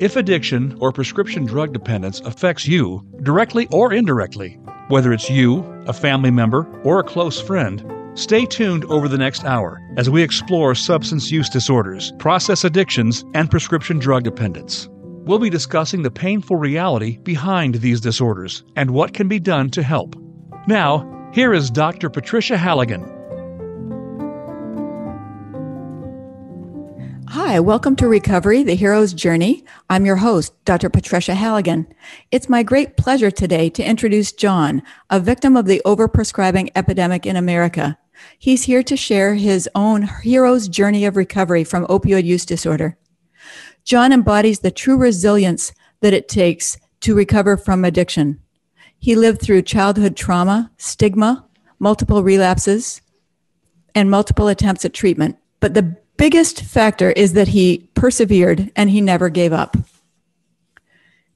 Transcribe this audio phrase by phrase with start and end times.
[0.00, 5.92] If addiction or prescription drug dependence affects you, directly or indirectly, whether it's you, a
[5.92, 10.76] family member, or a close friend, stay tuned over the next hour as we explore
[10.76, 14.88] substance use disorders, process addictions, and prescription drug dependence.
[14.92, 19.82] We'll be discussing the painful reality behind these disorders and what can be done to
[19.82, 20.14] help.
[20.68, 22.08] Now, here is Dr.
[22.08, 23.17] Patricia Halligan.
[27.32, 29.62] Hi, welcome to Recovery, the Hero's Journey.
[29.90, 30.88] I'm your host, Dr.
[30.88, 31.86] Patricia Halligan.
[32.30, 37.36] It's my great pleasure today to introduce John, a victim of the overprescribing epidemic in
[37.36, 37.98] America.
[38.38, 42.96] He's here to share his own hero's journey of recovery from opioid use disorder.
[43.84, 48.40] John embodies the true resilience that it takes to recover from addiction.
[48.98, 51.46] He lived through childhood trauma, stigma,
[51.78, 53.02] multiple relapses,
[53.94, 55.36] and multiple attempts at treatment.
[55.60, 59.76] But the biggest factor is that he persevered and he never gave up.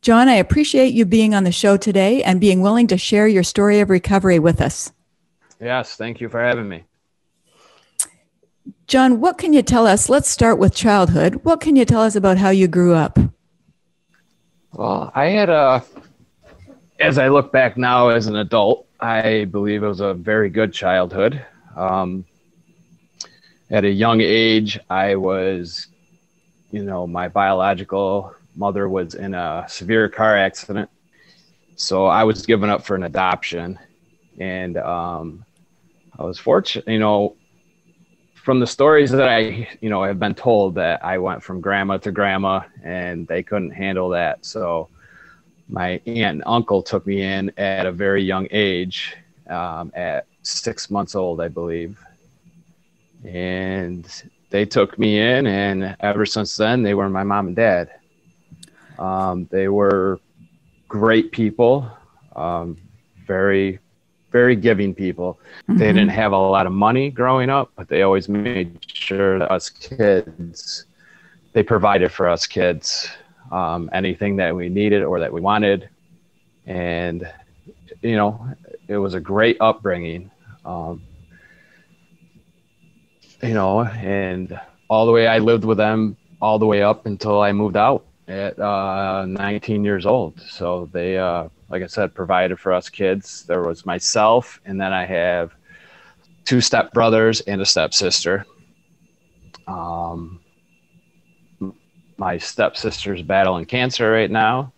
[0.03, 3.45] John, I appreciate you being on the show today and being willing to share your
[3.45, 4.93] story of recovery with us.
[5.61, 6.85] Yes, thank you for having me.
[8.89, 10.09] John, what can you tell us?
[10.09, 11.45] Let's start with childhood.
[11.45, 13.19] What can you tell us about how you grew up?
[14.73, 15.85] Well, I had a,
[16.99, 20.73] as I look back now as an adult, I believe it was a very good
[20.73, 21.45] childhood.
[21.77, 22.25] Um,
[23.73, 25.87] at a young age, I was,
[26.71, 30.91] you know, my biological mother was in a severe car accident.
[31.77, 33.79] So I was given up for an adoption.
[34.39, 35.45] And um,
[36.19, 37.35] I was fortunate, you know,
[38.35, 41.97] from the stories that I, you know, have been told that I went from grandma
[41.99, 44.45] to grandma and they couldn't handle that.
[44.45, 44.91] So
[45.69, 49.17] my aunt and uncle took me in at a very young age,
[49.49, 51.97] um, at six months old, I believe
[53.25, 57.91] and they took me in and ever since then they were my mom and dad.
[58.99, 60.21] Um, they were
[60.89, 61.91] great people
[62.37, 62.77] um,
[63.27, 63.79] very
[64.31, 65.39] very giving people.
[65.69, 65.79] Mm-hmm.
[65.79, 69.51] they didn't have a lot of money growing up but they always made sure that
[69.51, 70.87] us kids
[71.53, 73.11] they provided for us kids
[73.53, 75.89] um, anything that we needed or that we wanted.
[76.67, 77.31] And
[78.01, 78.49] you know
[78.89, 80.31] it was a great upbringing.
[80.65, 81.03] Um,
[83.43, 84.59] you know, and
[84.89, 88.05] all the way I lived with them all the way up until I moved out
[88.27, 90.41] at uh, 19 years old.
[90.41, 93.45] So they, uh, like I said, provided for us kids.
[93.45, 95.55] There was myself, and then I have
[96.45, 98.45] two step brothers and a stepsister.
[99.69, 100.41] Um,
[102.17, 104.73] my stepsister's battling cancer right now.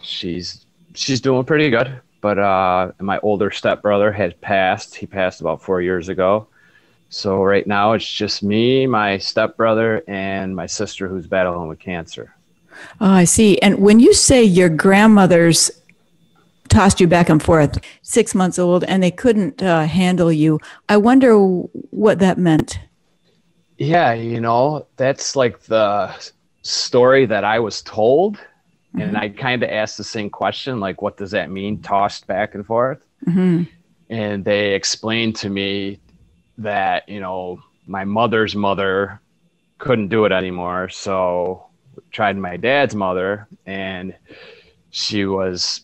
[0.00, 4.94] She's she's doing pretty good, but uh, my older stepbrother had passed.
[4.94, 6.46] He passed about four years ago,
[7.08, 12.34] so right now it's just me, my stepbrother, and my sister who's battling with cancer.
[13.00, 13.58] Oh, I see.
[13.60, 15.70] And when you say your grandmother's
[16.68, 20.96] tossed you back and forth, six months old, and they couldn't uh, handle you, I
[20.96, 22.78] wonder what that meant.
[23.78, 26.12] Yeah, you know, that's like the
[26.62, 28.36] story that I was told.
[28.36, 29.00] Mm-hmm.
[29.00, 32.54] And I kind of asked the same question, like, what does that mean, tossed back
[32.54, 33.04] and forth?
[33.26, 33.64] Mm-hmm.
[34.10, 35.98] And they explained to me
[36.58, 39.20] that you know my mother's mother
[39.78, 40.88] couldn't do it anymore.
[40.88, 41.66] So
[42.10, 44.14] tried my dad's mother and
[44.90, 45.82] she was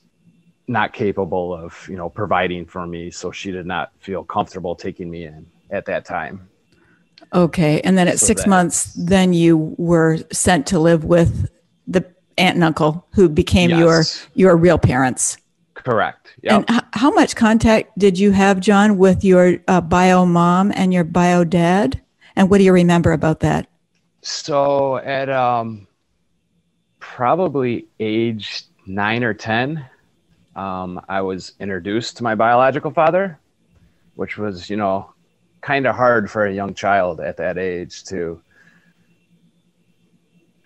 [0.68, 3.10] not capable of you know providing for me.
[3.10, 6.48] So she did not feel comfortable taking me in at that time.
[7.34, 7.80] Okay.
[7.82, 11.48] And then at so six that, months then you were sent to live with
[11.86, 12.04] the
[12.38, 13.78] aunt and uncle who became yes.
[13.78, 14.02] your
[14.34, 15.36] your real parents.
[15.74, 16.19] Correct.
[16.42, 16.52] Yep.
[16.52, 20.92] And h- how much contact did you have, John, with your uh, bio mom and
[20.92, 22.00] your bio dad?
[22.36, 23.68] And what do you remember about that?
[24.22, 25.86] So at um,
[26.98, 29.84] probably age nine or 10,
[30.56, 33.38] um, I was introduced to my biological father,
[34.14, 35.12] which was, you know,
[35.60, 38.40] kind of hard for a young child at that age to,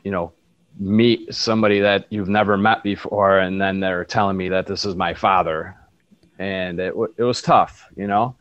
[0.04, 0.32] you know,
[0.78, 4.96] meet somebody that you've never met before and then they're telling me that this is
[4.96, 5.76] my father
[6.38, 8.34] and it, it was tough you know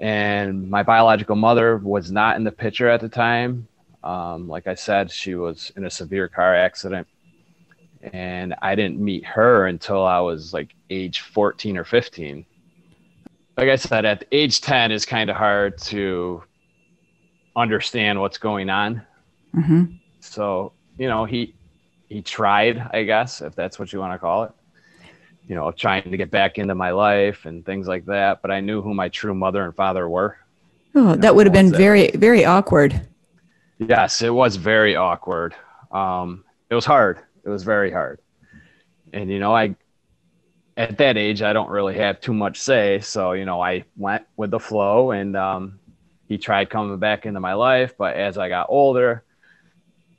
[0.00, 3.66] and my biological mother was not in the picture at the time
[4.04, 7.06] um, like i said she was in a severe car accident
[8.02, 12.46] and I didn't meet her until I was like age 14 or 15.
[13.56, 16.42] Like I said, at age 10 is kind of hard to
[17.56, 19.02] understand what's going on.
[19.54, 19.96] Mm-hmm.
[20.20, 21.54] So, you know, he
[22.10, 24.52] he tried, I guess, if that's what you want to call it.
[25.48, 28.42] You know, trying to get back into my life and things like that.
[28.42, 30.36] But I knew who my true mother and father were.
[30.94, 33.00] Oh, that would have been very, very awkward.
[33.78, 35.54] Yes, it was very awkward.
[35.90, 37.20] Um, it was hard.
[37.44, 38.20] It was very hard.
[39.14, 39.74] And, you know, I,
[40.76, 43.00] at that age, I don't really have too much say.
[43.00, 45.80] So, you know, I went with the flow and um,
[46.28, 47.94] he tried coming back into my life.
[47.96, 49.24] But as I got older,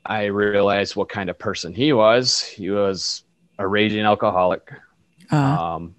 [0.04, 2.40] I realized what kind of person he was.
[2.40, 3.24] He was
[3.58, 4.72] a raging alcoholic.
[5.30, 5.64] Uh-huh.
[5.64, 5.94] Um,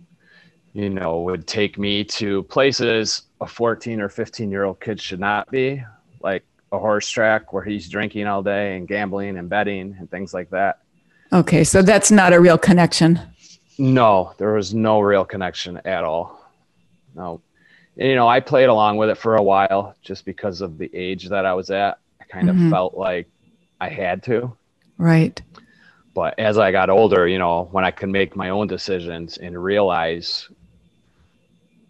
[0.74, 5.20] you know, would take me to places a 14 or 15 year old kid should
[5.20, 5.84] not be,
[6.22, 10.34] like a horse track where he's drinking all day and gambling and betting and things
[10.34, 10.80] like that.
[11.32, 13.20] Okay, so that's not a real connection.
[13.78, 16.40] No, there was no real connection at all.
[17.16, 17.42] No.
[17.98, 20.90] And, you know, I played along with it for a while just because of the
[20.94, 22.00] age that I was at.
[22.20, 22.72] I kind of mm-hmm.
[22.72, 23.28] felt like
[23.84, 24.56] I had to.
[24.98, 25.42] Right.
[26.14, 29.62] But as I got older, you know, when I could make my own decisions and
[29.62, 30.48] realize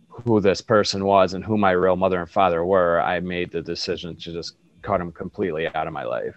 [0.07, 3.62] who this person was and who my real mother and father were, I made the
[3.62, 6.34] decision to just cut them completely out of my life.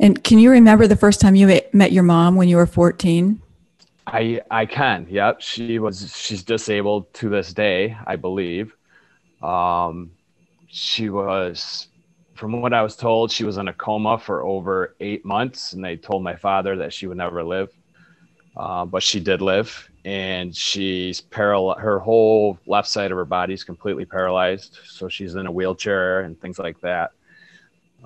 [0.00, 3.42] And can you remember the first time you met your mom when you were 14?
[4.06, 5.06] I I can.
[5.10, 8.74] Yep, she was she's disabled to this day, I believe.
[9.42, 10.12] Um
[10.68, 11.88] she was
[12.36, 15.84] from what I was told, she was in a coma for over 8 months and
[15.84, 17.70] they told my father that she would never live.
[18.56, 23.52] Uh, but she did live and she's paralyzed her whole left side of her body
[23.52, 27.10] is completely paralyzed so she's in a wheelchair and things like that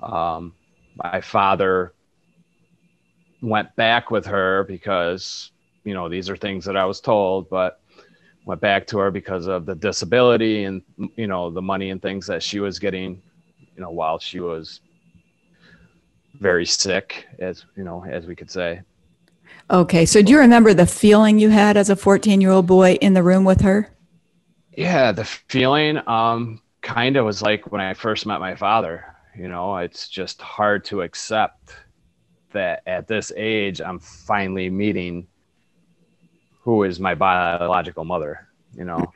[0.01, 0.53] um,
[0.95, 1.93] my father
[3.41, 5.51] went back with her because
[5.83, 7.79] you know these are things that i was told but
[8.45, 10.81] went back to her because of the disability and
[11.15, 13.21] you know the money and things that she was getting
[13.75, 14.81] you know while she was
[16.39, 18.81] very sick as you know as we could say
[19.71, 20.05] Okay.
[20.05, 23.13] So do you remember the feeling you had as a 14 year old boy in
[23.13, 23.89] the room with her?
[24.75, 29.05] Yeah, the feeling um, kind of was like when I first met my father.
[29.37, 31.73] You know, it's just hard to accept
[32.51, 35.27] that at this age I'm finally meeting
[36.63, 39.11] who is my biological mother, you know.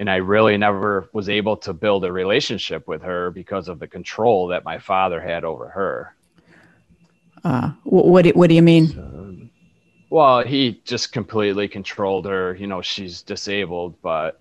[0.00, 3.86] And I really never was able to build a relationship with her because of the
[3.86, 6.16] control that my father had over her.
[7.44, 8.88] Uh, what, what do you mean?
[8.88, 9.36] So,
[10.08, 12.56] well, he just completely controlled her.
[12.56, 14.40] You know, she's disabled, but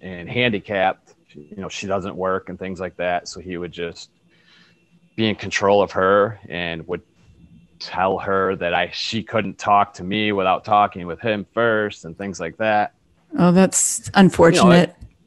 [0.00, 1.12] and handicapped.
[1.34, 3.28] You know, she doesn't work and things like that.
[3.28, 4.08] So he would just
[5.14, 7.02] be in control of her and would
[7.80, 12.16] tell her that I she couldn't talk to me without talking with him first and
[12.16, 12.94] things like that.
[13.38, 14.62] Oh, that's unfortunate.
[14.62, 14.82] You know,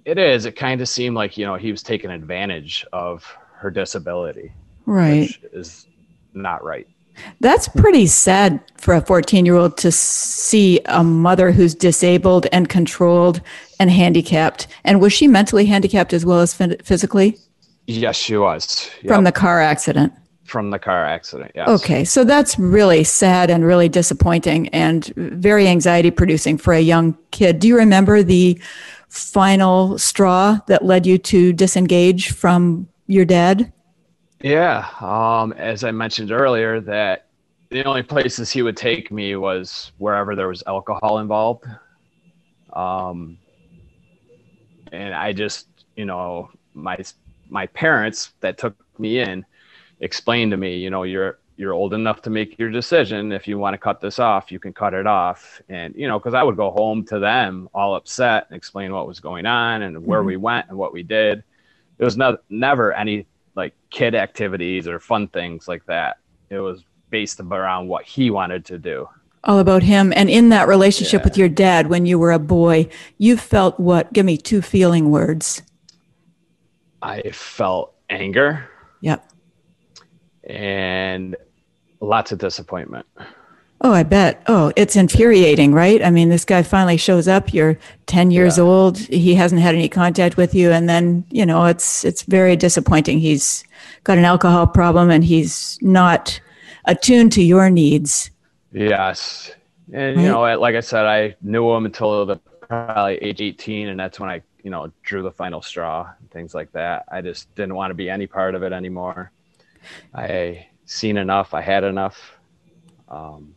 [0.05, 0.45] it, it is.
[0.45, 3.23] It kind of seemed like you know he was taking advantage of
[3.55, 4.51] her disability,
[4.85, 5.29] right?
[5.53, 5.87] is
[6.33, 6.87] not right.
[7.39, 12.69] That's pretty sad for a 14 year old to see a mother who's disabled and
[12.69, 13.41] controlled
[13.79, 14.67] and handicapped.
[14.83, 17.37] And was she mentally handicapped as well as physically?
[17.85, 18.89] Yes, she was.
[19.01, 19.07] Yep.
[19.13, 20.13] From the car accident.
[20.43, 21.69] From the car accident, yes.
[21.69, 27.17] Okay, so that's really sad and really disappointing and very anxiety producing for a young
[27.31, 27.59] kid.
[27.59, 28.59] Do you remember the
[29.07, 33.71] final straw that led you to disengage from your dad?
[34.41, 37.27] Yeah, um, as I mentioned earlier, that
[37.69, 41.65] the only places he would take me was wherever there was alcohol involved.
[42.73, 43.37] Um,
[44.91, 46.97] and I just, you know, my
[47.49, 49.45] my parents that took me in
[50.03, 53.31] explained to me, you know, you're you're old enough to make your decision.
[53.31, 55.61] If you want to cut this off, you can cut it off.
[55.69, 59.07] And you know, because I would go home to them all upset and explain what
[59.07, 60.27] was going on and where mm-hmm.
[60.27, 61.43] we went and what we did.
[61.99, 66.17] It was no, never any like kid activities or fun things like that.
[66.49, 69.07] It was based around what he wanted to do.
[69.43, 70.11] All about him.
[70.15, 71.25] And in that relationship yeah.
[71.25, 74.11] with your dad when you were a boy, you felt what?
[74.11, 75.61] Give me two feeling words.
[77.01, 78.69] I felt anger.
[79.01, 79.29] Yep.
[80.43, 81.35] And
[81.99, 83.05] lots of disappointment.
[83.85, 84.41] Oh, I bet.
[84.47, 86.01] Oh, it's infuriating, right?
[86.01, 87.53] I mean, this guy finally shows up.
[87.53, 88.63] You're 10 years yeah.
[88.63, 88.97] old.
[88.97, 90.71] He hasn't had any contact with you.
[90.71, 93.19] And then, you know, it's, it's very disappointing.
[93.19, 93.65] He's
[94.05, 96.39] got an alcohol problem and he's not
[96.85, 98.31] attuned to your needs.
[98.71, 99.51] Yes.
[99.91, 100.23] And, right?
[100.23, 103.89] you know, like I said, I knew him until the probably age 18.
[103.89, 107.03] And that's when I, you know, drew the final straw and things like that.
[107.11, 109.29] I just didn't want to be any part of it anymore.
[110.13, 111.53] I seen enough.
[111.53, 112.37] I had enough.
[113.09, 113.55] Um,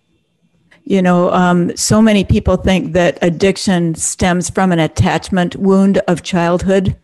[0.88, 6.22] You know, um, so many people think that addiction stems from an attachment wound of
[6.22, 6.96] childhood.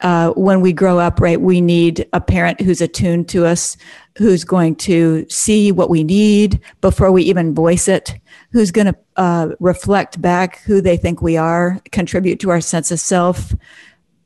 [0.00, 3.76] Uh, when we grow up, right, we need a parent who's attuned to us,
[4.16, 8.14] who's going to see what we need before we even voice it,
[8.52, 12.92] who's going to uh, reflect back who they think we are, contribute to our sense
[12.92, 13.54] of self,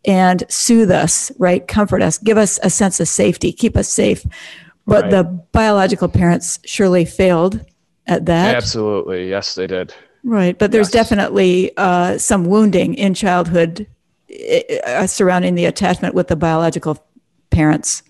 [0.04, 1.66] and soothe us, right?
[1.66, 4.24] Comfort us, give us a sense of safety, keep us safe.
[4.86, 5.10] But right.
[5.10, 7.64] the biological parents surely failed
[8.06, 8.56] at that.
[8.56, 9.28] Absolutely.
[9.28, 9.94] Yes, they did.
[10.24, 10.58] Right.
[10.58, 11.08] But there's yes.
[11.08, 13.86] definitely uh, some wounding in childhood
[14.86, 16.98] uh, surrounding the attachment with the biological
[17.50, 18.02] parents.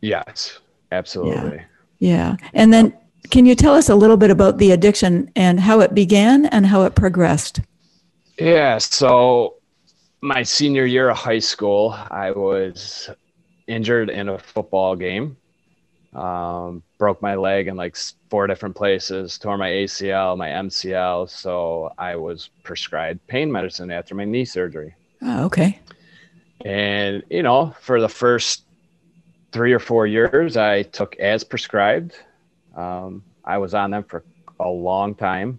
[0.00, 0.58] Yes,
[0.90, 1.62] absolutely.
[1.98, 2.36] Yeah.
[2.40, 2.48] yeah.
[2.52, 2.96] And then
[3.30, 6.66] can you tell us a little bit about the addiction and how it began and
[6.66, 7.60] how it progressed?
[8.38, 8.78] Yeah.
[8.78, 9.54] So
[10.22, 13.10] my senior year of high school, I was
[13.66, 15.36] injured in a football game.
[16.14, 17.96] Um, broke my leg in like
[18.30, 21.28] four different places, tore my ACL, my MCL.
[21.28, 24.94] So I was prescribed pain medicine after my knee surgery.
[25.22, 25.80] Oh, okay.
[26.64, 28.62] And, you know, for the first
[29.50, 32.14] three or four years, I took as prescribed.
[32.76, 34.22] Um, I was on them for
[34.60, 35.58] a long time.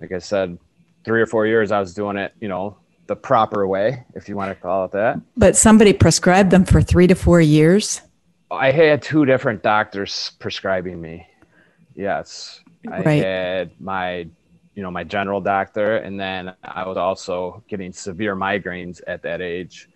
[0.00, 0.56] Like I said,
[1.04, 2.76] three or four years, I was doing it, you know,
[3.06, 5.20] the proper way, if you want to call it that.
[5.36, 8.00] But somebody prescribed them for three to four years?
[8.50, 11.26] I had two different doctors prescribing me.
[11.94, 12.60] Yes.
[12.90, 13.24] I right.
[13.24, 14.26] had my,
[14.74, 19.40] you know, my general doctor, and then I was also getting severe migraines at that
[19.40, 19.88] age.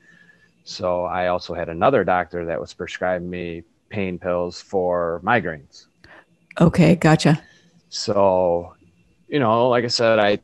[0.64, 5.86] So I also had another doctor that was prescribing me pain pills for migraines.
[6.60, 7.42] Okay, gotcha.
[7.88, 8.74] So,
[9.28, 10.40] you know, like I said, I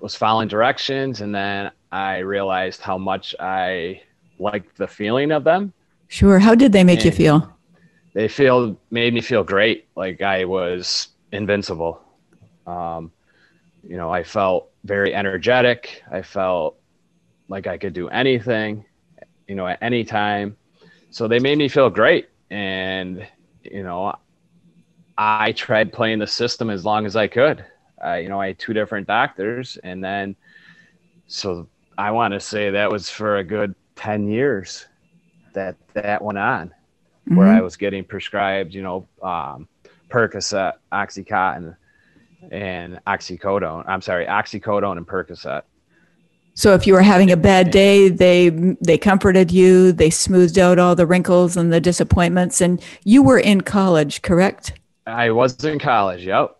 [0.00, 4.02] was following directions and then I realized how much I
[4.38, 5.72] liked the feeling of them.
[6.08, 6.38] Sure.
[6.38, 7.52] How did they make and you feel?
[8.14, 12.02] They feel made me feel great, like I was invincible.
[12.66, 13.12] Um,
[13.82, 16.02] you know, I felt very energetic.
[16.10, 16.78] I felt
[17.48, 18.84] like I could do anything,
[19.46, 20.56] you know, at any time.
[21.10, 22.28] So they made me feel great.
[22.50, 23.26] And,
[23.62, 24.14] you know,
[25.16, 27.64] I tried playing the system as long as I could.
[28.04, 30.36] Uh, you know, I had two different doctors, and then
[31.26, 31.68] so
[31.98, 34.86] I want to say that was for a good 10 years
[35.52, 37.36] that that went on mm-hmm.
[37.36, 39.66] where I was getting prescribed, you know, um,
[40.08, 41.76] Percocet, Oxycontin,
[42.52, 43.84] and oxycodone.
[43.88, 45.62] I'm sorry, oxycodone and Percocet.
[46.54, 48.48] So if you were having a bad day, they
[48.80, 53.38] they comforted you, they smoothed out all the wrinkles and the disappointments, and you were
[53.38, 54.72] in college, correct?
[55.06, 56.24] I was in college.
[56.24, 56.57] Yep.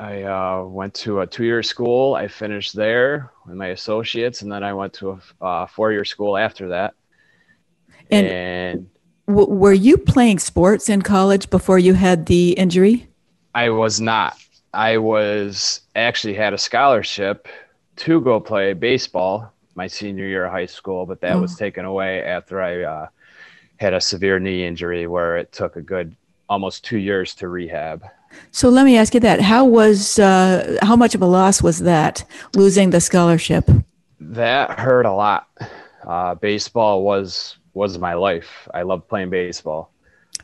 [0.00, 2.14] I uh, went to a two-year school.
[2.14, 6.38] I finished there with my associates, and then I went to a uh, four-year school
[6.38, 6.94] after that.
[8.10, 8.90] And, and
[9.28, 13.08] w- were you playing sports in college before you had the injury?
[13.54, 14.38] I was not.
[14.72, 17.46] I was actually had a scholarship
[17.96, 21.42] to go play baseball my senior year of high school, but that oh.
[21.42, 23.08] was taken away after I uh,
[23.76, 26.16] had a severe knee injury where it took a good
[26.48, 28.02] almost two years to rehab.
[28.50, 31.80] So let me ask you that: How was uh, how much of a loss was
[31.80, 33.68] that losing the scholarship?
[34.20, 35.48] That hurt a lot.
[36.06, 38.68] Uh, baseball was was my life.
[38.74, 39.92] I loved playing baseball.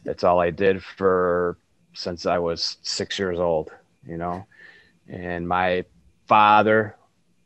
[0.04, 1.58] It's all I did for
[1.94, 3.70] since I was six years old.
[4.06, 4.46] You know,
[5.08, 5.84] and my
[6.26, 6.96] father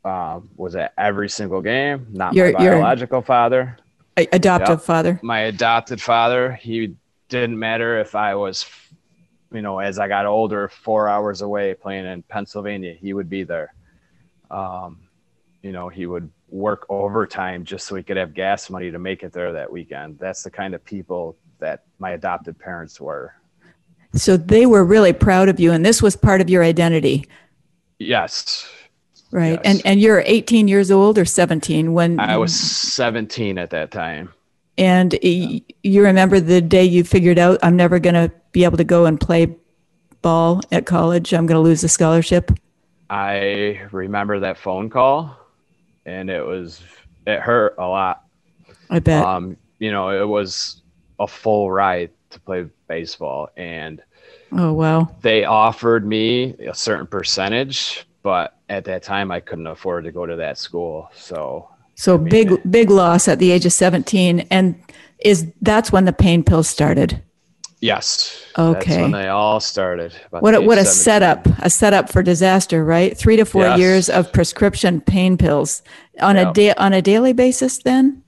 [0.03, 2.07] uh, was at every single game.
[2.11, 3.77] Not your, my biological father.
[4.17, 4.81] Adoptive yep.
[4.81, 5.19] father.
[5.23, 6.53] My adopted father.
[6.53, 6.95] He
[7.29, 8.65] didn't matter if I was,
[9.51, 13.43] you know, as I got older, four hours away playing in Pennsylvania, he would be
[13.43, 13.73] there.
[14.49, 14.99] Um,
[15.61, 19.23] you know, he would work overtime just so he could have gas money to make
[19.23, 20.19] it there that weekend.
[20.19, 23.33] That's the kind of people that my adopted parents were.
[24.13, 27.27] So they were really proud of you, and this was part of your identity.
[27.99, 28.69] Yes.
[29.31, 29.51] Right.
[29.53, 29.61] Yes.
[29.63, 34.33] And and you're 18 years old or 17 when I was 17 at that time.
[34.77, 38.83] And you remember the day you figured out, I'm never going to be able to
[38.83, 39.55] go and play
[40.21, 41.33] ball at college.
[41.33, 42.51] I'm going to lose the scholarship.
[43.09, 45.35] I remember that phone call,
[46.05, 46.81] and it was
[47.27, 48.23] it hurt a lot.
[48.89, 49.25] I bet.
[49.25, 50.81] Um, you know, it was
[51.19, 54.01] a full ride to play baseball, and
[54.53, 60.05] oh wow, they offered me a certain percentage, but at that time I couldn't afford
[60.05, 64.41] to go to that school, so so big, big loss at the age of 17.
[64.51, 64.81] And
[65.19, 67.21] is that's when the pain pills started?
[67.79, 68.45] Yes.
[68.57, 68.79] Okay.
[68.89, 70.13] That's when they all started.
[70.29, 73.17] What a, what a setup, a setup for disaster, right?
[73.17, 73.79] Three to four yes.
[73.79, 75.81] years of prescription pain pills
[76.19, 78.23] on a day, on a daily basis then?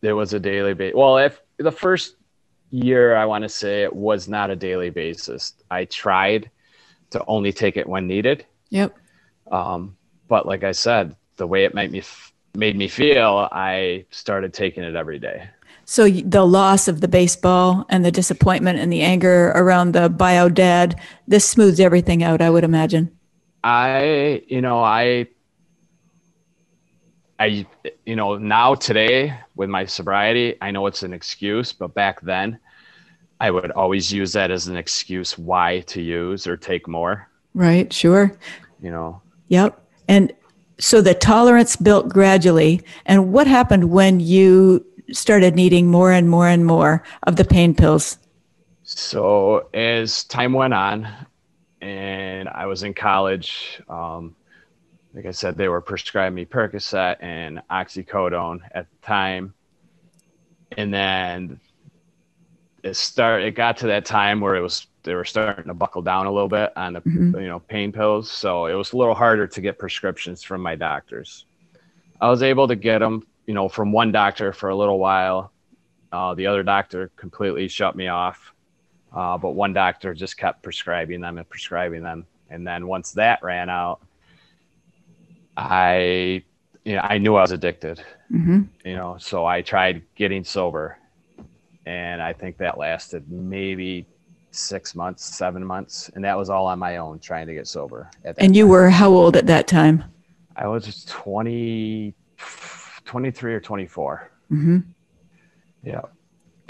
[0.00, 0.96] There was a daily basis.
[0.96, 2.16] Well, if the first
[2.70, 5.52] year, I want to say it was not a daily basis.
[5.70, 6.50] I tried
[7.10, 8.46] to only take it when needed.
[8.70, 8.96] Yep.
[9.50, 9.96] Um,
[10.28, 14.54] but like I said, the way it made me f- made me feel, I started
[14.54, 15.48] taking it every day.
[15.84, 20.48] So the loss of the baseball and the disappointment and the anger around the bio
[20.48, 23.10] dad, this smooths everything out, I would imagine.
[23.62, 25.26] I, you know, I,
[27.38, 27.66] I,
[28.06, 32.58] you know, now today with my sobriety, I know it's an excuse, but back then,
[33.40, 37.28] I would always use that as an excuse why to use or take more.
[37.52, 37.92] Right.
[37.92, 38.32] Sure.
[38.80, 39.20] You know.
[39.48, 39.80] Yep.
[40.08, 40.32] And
[40.78, 42.82] so the tolerance built gradually.
[43.06, 47.74] And what happened when you started needing more and more and more of the pain
[47.74, 48.18] pills?
[48.82, 51.08] So as time went on,
[51.80, 54.34] and I was in college, um,
[55.14, 59.54] like I said, they were prescribing me Percocet and oxycodone at the time,
[60.76, 61.60] and then
[62.82, 63.42] it start.
[63.42, 66.32] It got to that time where it was they were starting to buckle down a
[66.32, 67.40] little bit on the mm-hmm.
[67.40, 70.74] you know pain pills, so it was a little harder to get prescriptions from my
[70.74, 71.46] doctors.
[72.20, 75.52] I was able to get them you know, from one doctor for a little while.
[76.12, 78.52] Uh, the other doctor completely shut me off.
[79.12, 82.26] Uh, but one doctor just kept prescribing them and prescribing them.
[82.50, 84.00] And then once that ran out,
[85.56, 86.42] I,
[86.84, 88.62] you know, I knew I was addicted, mm-hmm.
[88.84, 90.98] you know, so I tried getting sober.
[91.86, 94.06] And I think that lasted maybe
[94.54, 96.10] six months, seven months.
[96.14, 98.10] And that was all on my own trying to get sober.
[98.38, 98.70] and you time.
[98.70, 100.04] were how old at that time?
[100.56, 102.14] I was 20,
[103.04, 104.30] 23 or 24.
[104.52, 104.78] Mm-hmm.
[105.82, 106.02] Yeah.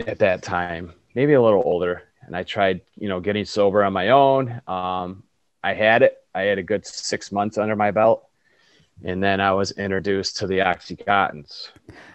[0.07, 2.03] At that time, maybe a little older.
[2.27, 4.61] And I tried, you know, getting sober on my own.
[4.67, 5.23] Um,
[5.63, 6.17] I had it.
[6.35, 8.27] I had a good six months under my belt.
[9.03, 11.71] And then I was introduced to the Oxycontins.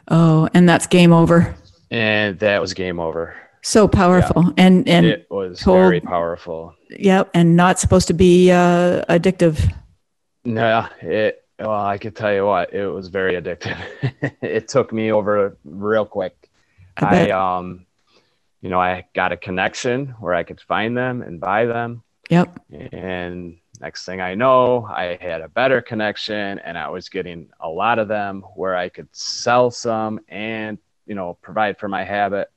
[0.08, 1.56] Oh, and that's game over.
[1.92, 3.36] And that was game over.
[3.62, 4.44] So powerful.
[4.44, 4.54] Yeah.
[4.58, 6.76] And and it was told, very powerful.
[6.90, 7.32] Yep.
[7.34, 9.74] And not supposed to be uh, addictive.
[10.46, 13.78] No, it well, I could tell you what, it was very addictive.
[14.42, 16.50] it took me over real quick.
[16.98, 17.86] I, I, um
[18.62, 22.04] you know, I got a connection where I could find them and buy them.
[22.30, 22.60] Yep.
[22.92, 27.70] And next thing I know, I had a better connection and I was getting a
[27.70, 32.52] lot of them where I could sell some and, you know, provide for my habit.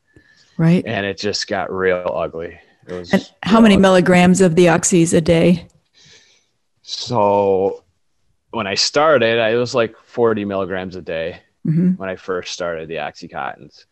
[0.56, 0.84] Right.
[0.86, 2.58] And it just got real ugly.
[2.86, 3.82] It was and how many ugly.
[3.82, 5.66] milligrams of the oxys a day?
[6.82, 7.84] So
[8.50, 11.92] when I started, I was like 40 milligrams a day mm-hmm.
[11.92, 13.86] when I first started the Oxycontins.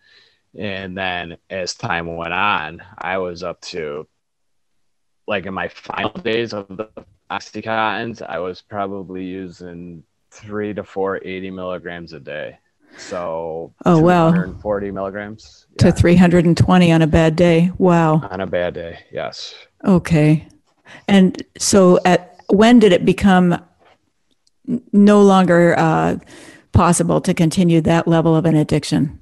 [0.58, 4.06] And then as time went on, I was up to
[5.26, 6.88] like in my final days of the
[7.30, 12.58] Oxycontins, I was probably using three to four 80 milligrams a day.
[12.98, 15.90] So oh wow, 40 milligrams yeah.
[15.90, 17.70] to 320 on a bad day.
[17.78, 19.54] Wow, on a bad day, yes.
[19.84, 20.46] Okay,
[21.08, 23.62] and so at when did it become
[24.92, 26.16] no longer uh,
[26.72, 29.18] possible to continue that level of an addiction?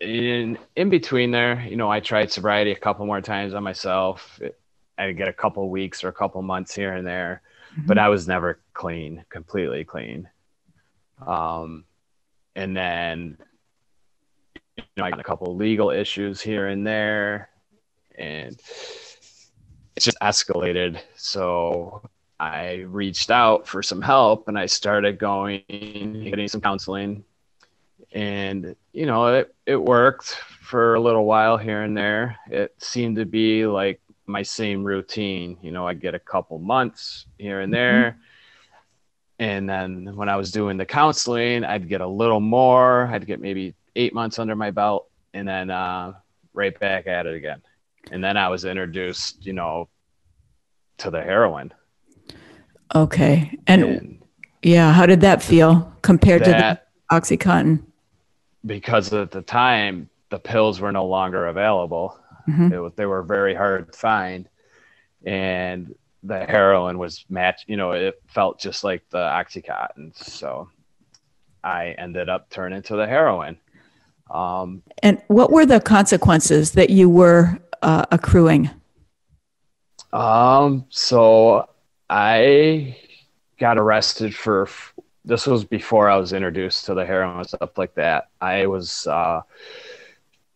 [0.00, 4.40] In in between there, you know, I tried sobriety a couple more times on myself.
[4.96, 7.86] I get a couple weeks or a couple months here and there, mm-hmm.
[7.86, 10.28] but I was never clean, completely clean.
[11.26, 11.84] Um,
[12.54, 13.38] and then
[14.76, 17.50] you know, I got a couple legal issues here and there,
[18.16, 18.58] and
[19.96, 21.00] it just escalated.
[21.14, 22.02] So
[22.40, 27.22] I reached out for some help and I started going, getting some counseling.
[28.12, 32.38] And, you know, it, it worked for a little while here and there.
[32.50, 35.58] It seemed to be like my same routine.
[35.60, 38.12] You know, I'd get a couple months here and there.
[38.12, 38.20] Mm-hmm.
[39.40, 43.08] And then when I was doing the counseling, I'd get a little more.
[43.08, 46.12] I'd get maybe eight months under my belt and then uh,
[46.54, 47.60] right back at it again.
[48.12, 49.88] And then I was introduced, you know,
[50.98, 51.72] to the heroin
[52.94, 53.56] Okay.
[53.66, 54.22] And, and
[54.62, 57.84] yeah, how did that feel compared that, to the Oxycontin?
[58.66, 62.18] Because at the time, the pills were no longer available.
[62.48, 62.70] Mm-hmm.
[62.80, 64.48] Was, they were very hard to find.
[65.24, 70.16] And the heroin was matched, you know, it felt just like the Oxycontin.
[70.16, 70.68] So
[71.64, 73.58] I ended up turning to the heroin.
[74.30, 78.70] Um, and what were the consequences that you were uh, accruing?
[80.12, 81.68] Um, so
[82.08, 82.96] I
[83.58, 84.68] got arrested for
[85.24, 88.28] this was before I was introduced to the heroin and stuff like that.
[88.40, 89.42] I was uh,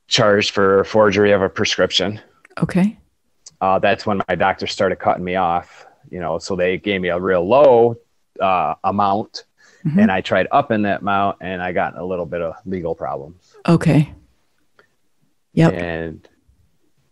[0.08, 2.20] charged for forgery of a prescription.
[2.62, 2.96] Okay.
[3.64, 5.86] Uh, that's when my doctor started cutting me off.
[6.10, 7.96] You know, so they gave me a real low
[8.40, 9.44] uh, amount,
[9.84, 9.98] mm-hmm.
[9.98, 13.54] and I tried upping that amount, and I got a little bit of legal problems.
[13.66, 14.12] Okay.
[15.54, 15.72] Yep.
[15.72, 16.28] And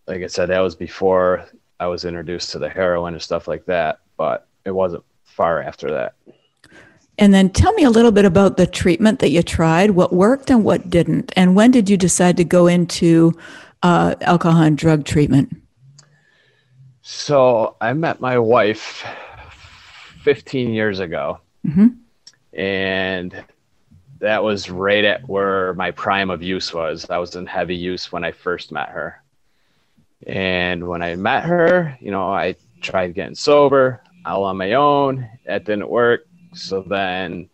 [0.06, 1.46] like I said, that was before
[1.80, 5.90] I was introduced to the heroin and stuff like that but it wasn't far after
[5.90, 6.14] that.
[7.18, 10.50] And then tell me a little bit about the treatment that you tried, what worked
[10.50, 11.32] and what didn't.
[11.36, 13.32] And when did you decide to go into
[13.82, 15.61] uh, alcohol and drug treatment?
[17.02, 19.04] So I met my wife
[20.22, 21.40] 15 years ago.
[21.66, 21.88] Mm-hmm.
[22.58, 23.44] And
[24.20, 27.10] that was right at where my prime of use was.
[27.10, 29.20] I was in heavy use when I first met her.
[30.28, 35.28] And when I met her, you know, I tried getting sober all on my own.
[35.44, 36.24] That didn't work.
[36.54, 37.48] So then,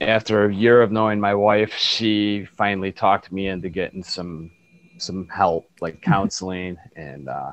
[0.00, 4.50] after a year of knowing my wife, she finally talked me into getting some
[4.96, 6.10] some help, like mm-hmm.
[6.10, 7.52] counseling and uh,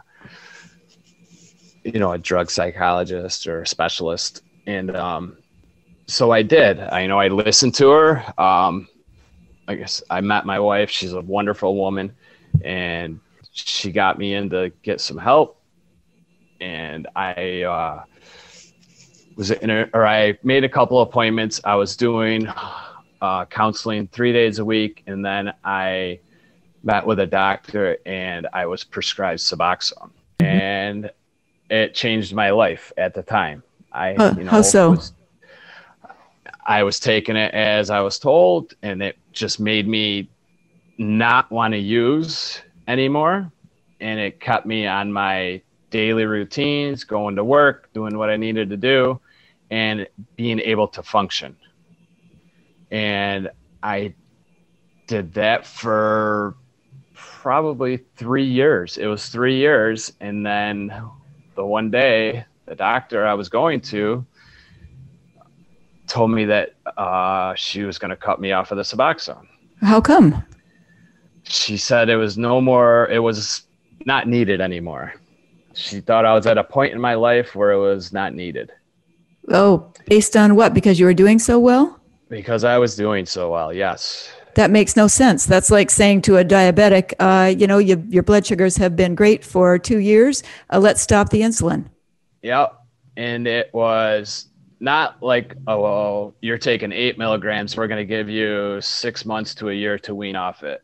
[1.83, 4.43] you know a drug psychologist or a specialist.
[4.67, 5.37] And um,
[6.07, 6.79] so I did.
[6.79, 8.41] I you know I listened to her.
[8.41, 8.87] Um,
[9.67, 10.89] I guess I met my wife.
[10.89, 12.13] She's a wonderful woman,
[12.63, 13.19] and
[13.51, 15.61] she got me in to get some help.
[16.59, 18.03] And I uh,
[19.35, 21.61] was in a, or I made a couple appointments.
[21.63, 22.47] I was doing
[23.21, 26.19] uh, counseling three days a week, and then I
[26.83, 30.45] met with a doctor and I was prescribed Suboxone, mm-hmm.
[30.45, 31.11] and
[31.71, 33.63] it changed my life at the time.
[33.93, 34.91] I, uh, you know, how so?
[34.91, 35.13] Was,
[36.67, 40.29] I was taking it as I was told, and it just made me
[40.97, 43.51] not want to use anymore.
[44.01, 48.69] And it kept me on my daily routines, going to work, doing what I needed
[48.69, 49.21] to do,
[49.69, 51.55] and being able to function.
[52.91, 53.49] And
[53.81, 54.13] I
[55.07, 56.55] did that for
[57.13, 58.97] probably three years.
[58.97, 60.11] It was three years.
[60.19, 60.93] And then
[61.61, 64.25] the one day, the doctor I was going to
[66.07, 69.45] told me that uh, she was going to cut me off of the Suboxone.
[69.81, 70.43] How come?
[71.43, 73.63] She said it was no more, it was
[74.05, 75.13] not needed anymore.
[75.75, 78.71] She thought I was at a point in my life where it was not needed.
[79.49, 80.73] Oh, based on what?
[80.73, 81.99] Because you were doing so well?
[82.27, 84.33] Because I was doing so well, yes.
[84.55, 85.45] That makes no sense.
[85.45, 89.15] That's like saying to a diabetic, uh, you know, you, your blood sugars have been
[89.15, 90.43] great for two years.
[90.71, 91.85] Uh, let's stop the insulin.
[92.41, 92.77] Yep.
[93.17, 94.47] And it was
[94.79, 97.77] not like, oh, well, you're taking eight milligrams.
[97.77, 100.83] We're going to give you six months to a year to wean off it.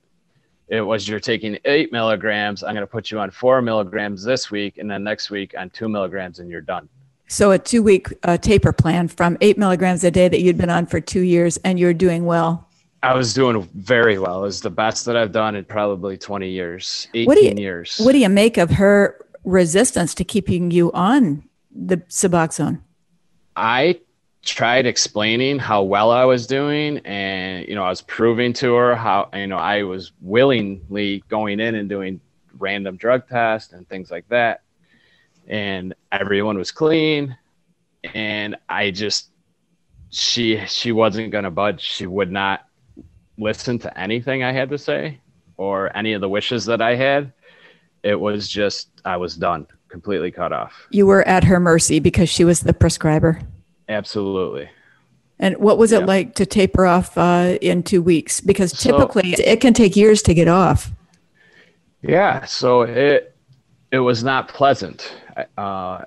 [0.70, 2.62] It was you're taking eight milligrams.
[2.62, 5.70] I'm going to put you on four milligrams this week, and then next week on
[5.70, 6.90] two milligrams, and you're done.
[7.28, 10.70] So, a two week uh, taper plan from eight milligrams a day that you'd been
[10.70, 12.67] on for two years, and you're doing well.
[13.04, 14.40] I was doing very well.
[14.40, 17.54] It was the best that I've done in probably 20 years, 18 what do you,
[17.56, 17.98] years.
[18.00, 22.82] What do you make of her resistance to keeping you on the Suboxone?
[23.56, 24.00] I
[24.44, 28.96] tried explaining how well I was doing and you know I was proving to her
[28.96, 32.22] how you know I was willingly going in and doing
[32.58, 34.62] random drug tests and things like that
[35.48, 37.36] and everyone was clean
[38.14, 39.32] and I just
[40.12, 42.67] she she wasn't going to budge she would not
[43.38, 45.19] listen to anything I had to say
[45.58, 47.34] or any of the wishes that I had
[48.04, 50.88] it was just I was done completely cut off.
[50.91, 53.41] You were at her mercy because she was the prescriber.
[53.89, 54.69] Absolutely.
[55.39, 56.06] And what was it yeah.
[56.06, 58.39] like to taper off uh, in two weeks?
[58.39, 60.91] Because typically so, it can take years to get off.
[62.02, 63.36] Yeah, so it
[63.91, 65.13] it was not pleasant.
[65.58, 66.06] Uh,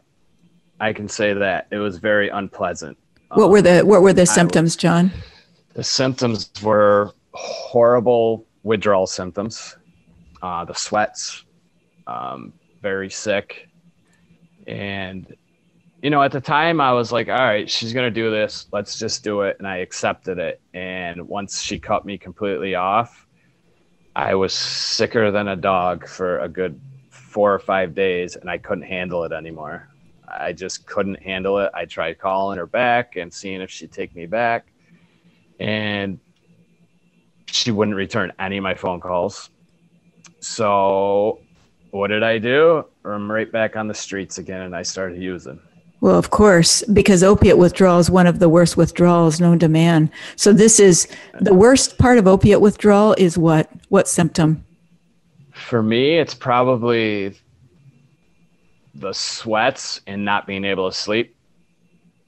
[0.80, 2.98] I can say that it was very unpleasant.
[3.32, 5.12] What um, were the What were the symptoms, John?
[5.74, 9.76] The symptoms were horrible withdrawal symptoms,
[10.42, 11.44] uh, the sweats,
[12.06, 13.68] um, very sick,
[14.66, 15.34] and
[16.02, 18.66] you know, at the time I was like, all right, she's going to do this.
[18.72, 19.56] Let's just do it.
[19.58, 20.60] And I accepted it.
[20.72, 23.26] And once she cut me completely off,
[24.16, 28.58] I was sicker than a dog for a good four or five days and I
[28.58, 29.88] couldn't handle it anymore.
[30.26, 31.70] I just couldn't handle it.
[31.74, 34.72] I tried calling her back and seeing if she'd take me back.
[35.58, 36.18] And
[37.52, 39.50] she wouldn't return any of my phone calls.
[40.40, 41.40] So
[41.90, 42.84] what did I do?
[43.04, 45.60] I'm right back on the streets again and I started using.
[46.00, 50.10] Well, of course, because opiate withdrawal is one of the worst withdrawals known to man.
[50.34, 51.06] So this is
[51.40, 53.68] the worst part of opiate withdrawal is what?
[53.90, 54.64] What symptom?
[55.52, 57.38] For me, it's probably
[58.94, 61.36] the sweats and not being able to sleep.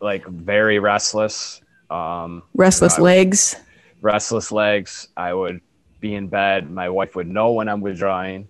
[0.00, 1.62] Like very restless.
[1.88, 3.56] Um, restless you know, legs.
[4.02, 5.08] Restless legs.
[5.16, 5.62] I would
[6.00, 6.70] be in bed.
[6.70, 8.46] My wife would know when I'm withdrawing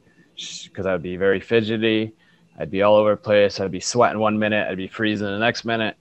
[0.64, 2.14] because I would be very fidgety
[2.58, 3.60] I'd be all over the place.
[3.60, 5.96] I'd be sweating one minute, I'd be freezing the next minute,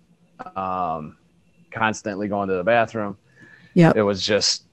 [0.56, 1.18] um,
[1.72, 3.18] constantly going to the bathroom.
[3.74, 4.66] Yeah, it was just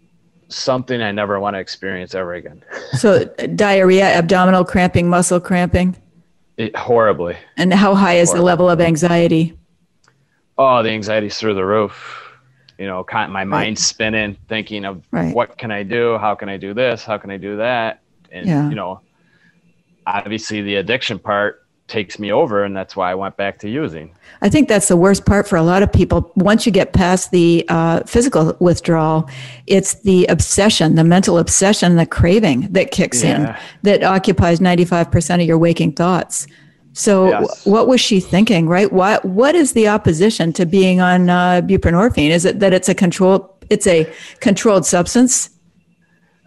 [0.49, 2.65] something I never want to experience ever again.
[2.93, 5.97] so diarrhea, abdominal cramping, muscle cramping.
[6.57, 7.37] It, horribly.
[7.57, 8.41] And how high is horribly.
[8.41, 9.57] the level of anxiety?
[10.61, 12.28] oh, the anxiety's through the roof.
[12.79, 15.35] You know, kind my mind spinning, thinking of Right.
[15.35, 16.17] what can I do?
[16.19, 17.05] How can I do this?
[17.05, 18.01] How can I do that?
[18.31, 18.69] And Yeah.
[18.69, 19.01] you know,
[20.07, 24.11] obviously the addiction part takes me over, and that's why I went back to using.
[24.43, 26.31] I think that's the worst part for a lot of people.
[26.37, 29.29] Once you get past the uh, physical withdrawal,
[29.67, 35.47] it's the obsession, the mental obsession, the craving that kicks in that occupies 95% of
[35.49, 36.47] your waking thoughts.
[36.99, 37.65] So, Yes.
[37.65, 38.93] what was she thinking, right?
[38.93, 42.31] What What is the opposition to being on uh, buprenorphine?
[42.31, 45.51] Is it that it's a controlled it's a controlled substance?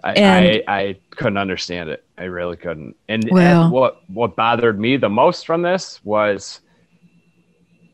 [0.03, 2.03] I, And- I, I couldn't understand it.
[2.17, 2.97] I really couldn't.
[3.07, 6.59] And, and Well- what what bothered me the most from this was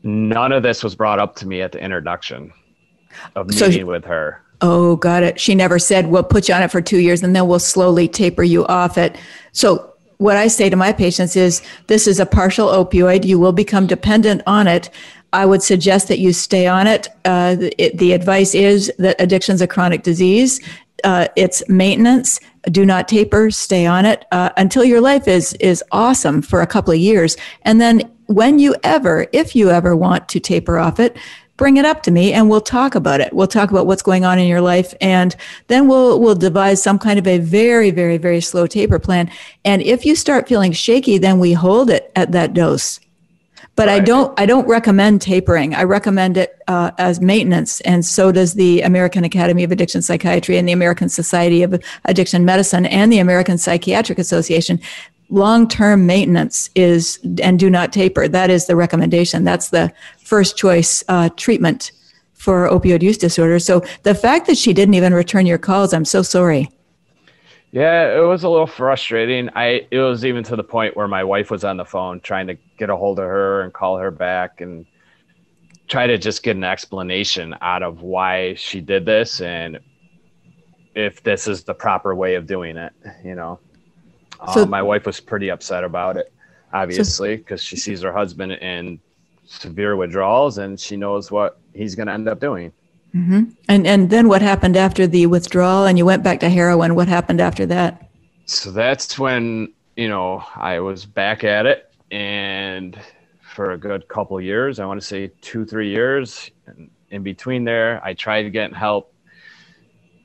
[0.02, 2.52] none of this was brought up to me at the introduction
[3.36, 4.42] of So- meeting with her.
[4.60, 5.38] Oh, got it.
[5.38, 8.08] She never said, we'll put you on it for two years and then we'll slowly
[8.08, 9.16] taper you off it.
[9.52, 13.24] So, what I say to my patients is this is a partial opioid.
[13.24, 14.90] You will become dependent on it.
[15.32, 17.08] I would suggest that you stay on it.
[17.24, 20.60] Uh, the, it, the advice is that addiction is a chronic disease.
[21.04, 22.40] Uh, it's maintenance.
[22.64, 23.50] Do not taper.
[23.50, 27.36] Stay on it uh, until your life is is awesome for a couple of years,
[27.62, 31.16] and then when you ever, if you ever want to taper off it,
[31.58, 33.34] bring it up to me and we'll talk about it.
[33.34, 36.98] We'll talk about what's going on in your life and then we'll we'll devise some
[36.98, 39.30] kind of a very very very slow taper plan.
[39.66, 43.00] And if you start feeling shaky, then we hold it at that dose.
[43.76, 45.74] But I don't I don't recommend tapering.
[45.74, 50.56] I recommend it uh, as maintenance and so does the American Academy of Addiction Psychiatry
[50.56, 54.80] and the American Society of Addiction Medicine and the American Psychiatric Association
[55.30, 59.92] long-term maintenance is and do not taper that is the recommendation that's the
[60.24, 61.92] first choice uh, treatment
[62.32, 66.04] for opioid use disorder so the fact that she didn't even return your calls i'm
[66.04, 66.70] so sorry
[67.70, 69.50] Yeah, it was a little frustrating.
[69.54, 72.46] I it was even to the point where my wife was on the phone trying
[72.46, 74.86] to get a hold of her and call her back and
[75.88, 79.80] try to just get an explanation out of why she did this and
[80.94, 82.92] if this is the proper way of doing it,
[83.24, 83.60] you know.
[84.54, 86.32] So- uh, my wife was pretty upset about it,
[86.72, 89.00] obviously, because she sees her husband in
[89.46, 92.72] severe withdrawals and she knows what he's going to end up doing.
[93.14, 95.86] and and then what happened after the withdrawal?
[95.86, 96.94] And you went back to heroin.
[96.94, 98.10] What happened after that?
[98.44, 102.96] So that's when you know i was back at it and
[103.42, 107.64] for a good couple years i want to say two three years and in between
[107.64, 109.12] there i tried getting help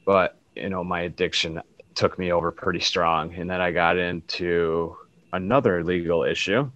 [0.06, 1.60] but you know my addiction
[1.96, 4.96] took me over pretty strong and then i got into
[5.34, 6.70] another legal issue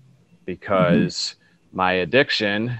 [0.45, 1.35] because
[1.71, 2.77] my addiction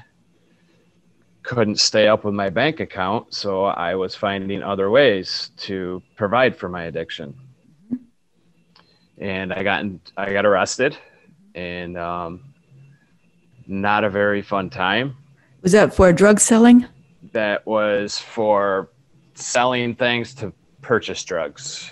[1.44, 6.56] couldn't stay up with my bank account so i was finding other ways to provide
[6.56, 7.34] for my addiction
[9.18, 10.98] and I got in, I got arrested,
[11.56, 12.54] and um,
[13.66, 15.16] not a very fun time.
[15.62, 16.86] was that for drug selling
[17.34, 18.90] That was for
[19.36, 21.92] selling things to purchase drugs.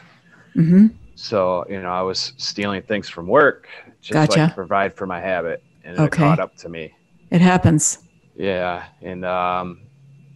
[0.55, 3.67] Hmm So you know, I was stealing things from work
[4.01, 6.07] just so I could provide for my habit, and Okay.
[6.07, 6.93] it caught up to me.
[7.31, 7.99] it happens
[8.35, 9.87] Yeah, and um,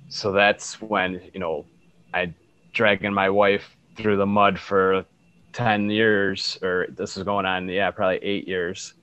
[0.10, 1.68] so that's when you know
[2.14, 2.36] I
[2.74, 5.06] dragging my wife through the mud for
[5.54, 8.94] ten years, or this is going on, yeah, probably eight years,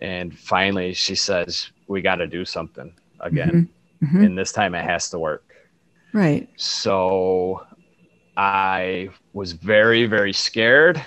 [0.00, 3.64] and finally she says we got to do something again,
[4.02, 4.24] Mhm.
[4.24, 5.44] and this time it has to work.
[6.12, 7.66] right So
[8.36, 11.04] I was very, very scared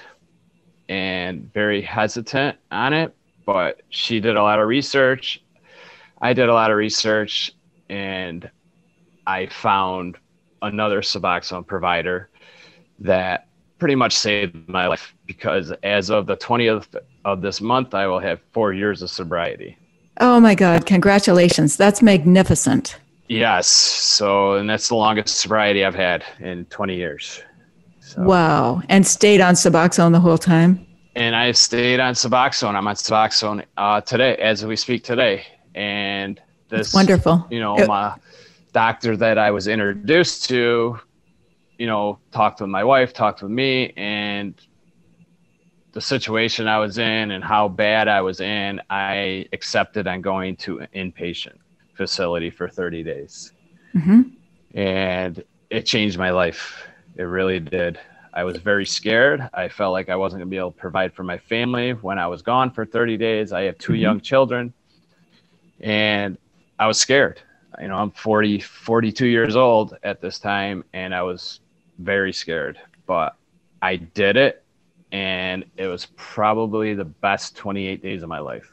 [0.89, 3.15] and very hesitant on it.
[3.45, 5.43] But she did a lot of research.
[6.21, 7.51] I did a lot of research
[7.89, 8.49] and
[9.27, 10.17] I found
[10.61, 12.29] another Suboxone provider
[12.99, 18.07] that pretty much saved my life because as of the 20th of this month, I
[18.07, 19.77] will have four years of sobriety.
[20.21, 23.67] oh my god congratulations that's magnificent Yes.
[23.67, 27.41] So, and that's the longest sobriety I've had in 20 years.
[27.99, 30.85] So, wow and stayed on suboxone the whole time
[31.15, 32.75] and I stayed on Suboxone.
[32.75, 35.45] I'm on Suboxone uh, today, as we speak today.
[35.73, 38.15] And this, wonderful you know, It- my
[38.73, 40.99] doctor that I was introduced to,
[41.77, 44.55] you know, talked with my wife, talked with me, and
[45.93, 50.57] the situation I was in and how bad I was in, I accepted on going
[50.57, 51.55] to inpatient
[51.95, 53.53] facility for 30 days.
[53.95, 54.31] Mhm.
[54.73, 56.87] And it changed my life.
[57.15, 57.99] It really did.
[58.33, 59.49] I was very scared.
[59.53, 62.19] I felt like I wasn't going to be able to provide for my family when
[62.19, 63.53] I was gone for 30 days.
[63.53, 63.99] I have 2 Mhm.
[63.99, 64.73] young children
[65.79, 66.37] and
[66.77, 67.41] I was scared.
[67.81, 71.61] You know, I'm 40, 42 years old at this time and I was
[71.99, 73.35] very scared, but
[73.81, 74.63] I did it
[75.11, 78.69] and it was probably the best 28 days of my life.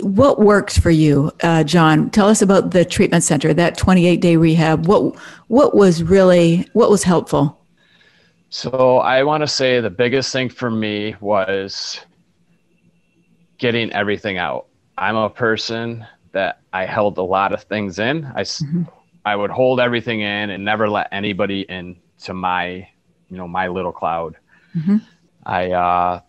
[0.00, 2.10] What works for you, uh, John?
[2.10, 4.86] Tell us about the treatment center, that 28 day rehab.
[4.86, 5.16] What
[5.48, 7.58] what was really what was helpful?
[8.48, 12.00] So I want to say the biggest thing for me was
[13.58, 14.66] getting everything out.
[14.98, 18.24] I'm a person that I held a lot of things in.
[18.34, 18.82] I mm-hmm.
[19.24, 22.88] I would hold everything in and never let anybody into my
[23.28, 24.36] you know my little cloud.
[24.74, 24.98] Mm-hmm.
[25.44, 26.20] I uh,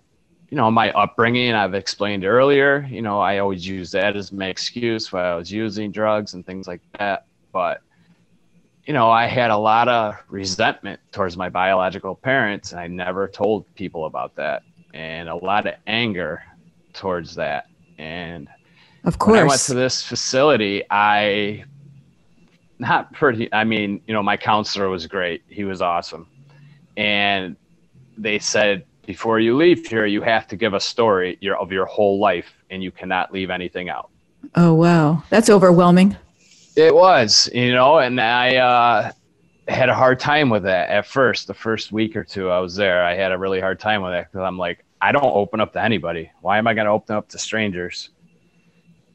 [0.53, 4.49] you know, my upbringing, I've explained earlier, you know, I always use that as my
[4.49, 7.25] excuse while I was using drugs and things like that.
[7.51, 7.81] But,
[8.85, 13.27] you know, I had a lot of resentment towards my biological parents, and I never
[13.27, 14.61] told people about that,
[14.93, 16.43] and a lot of anger
[16.93, 17.65] towards that.
[17.97, 18.47] And
[19.05, 21.65] of course, when I went to this facility, I
[22.77, 26.27] not pretty, I mean, you know, my counselor was great, he was awesome.
[26.95, 27.55] And
[28.19, 31.85] they said, before you leave here, you have to give a story your, of your
[31.85, 34.09] whole life, and you cannot leave anything out.
[34.55, 36.15] Oh wow, that's overwhelming.
[36.75, 39.11] It was, you know, and I uh,
[39.67, 41.47] had a hard time with that at first.
[41.47, 44.13] The first week or two I was there, I had a really hard time with
[44.13, 46.31] it because I'm like, I don't open up to anybody.
[46.41, 48.09] Why am I going to open up to strangers?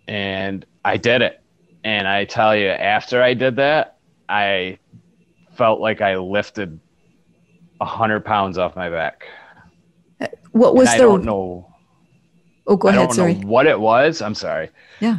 [0.06, 1.42] And I did it,
[1.84, 3.98] and I tell you, after I did that,
[4.28, 4.78] I
[5.56, 6.78] felt like I lifted
[7.80, 9.24] a hundred pounds off my back.
[10.52, 11.04] What was and the?
[11.04, 11.72] I don't know.
[12.66, 13.12] Oh, go ahead.
[13.12, 13.34] Sorry.
[13.34, 14.20] what it was.
[14.20, 14.70] I'm sorry.
[15.00, 15.18] Yeah.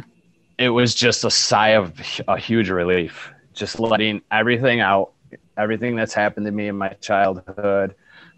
[0.58, 1.92] It was just a sigh of
[2.28, 3.32] a huge relief.
[3.54, 5.12] Just letting everything out,
[5.56, 7.94] everything that's happened to me in my childhood,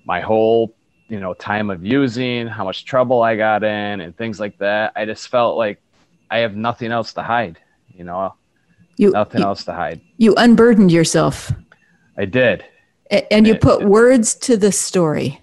[0.06, 0.74] my whole,
[1.08, 4.92] you know, time of using, how much trouble I got in, and things like that.
[4.96, 5.82] I just felt like
[6.30, 7.58] I have nothing else to hide.
[7.92, 8.34] You know,
[8.96, 10.00] you nothing you, else to hide.
[10.16, 11.52] You unburdened yourself.
[12.16, 12.64] I did.
[13.10, 15.41] A- and you put words to the story.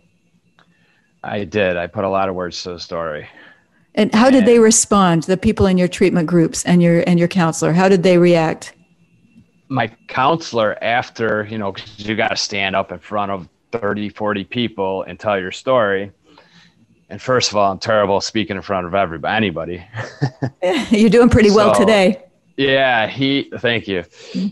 [1.24, 1.78] I did.
[1.78, 3.28] I put a lot of words to the story.
[3.96, 5.24] And how did and, they respond?
[5.24, 7.74] The people in your treatment groups and your and your counselor.
[7.74, 8.74] How did they react?
[9.68, 14.10] My counselor, after you know, because you got to stand up in front of 30,
[14.10, 16.12] 40 people and tell your story.
[17.10, 19.86] And first of all, I'm terrible speaking in front of everybody, anybody.
[20.92, 22.24] You're doing pretty well so, today.
[22.58, 23.52] Yeah, he.
[23.58, 24.02] Thank you.
[24.02, 24.48] Mm-hmm.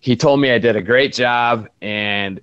[0.00, 2.40] He told me I did a great job, and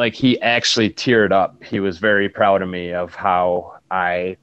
[0.00, 1.62] like he actually teared up.
[1.62, 4.38] He was very proud of me of how I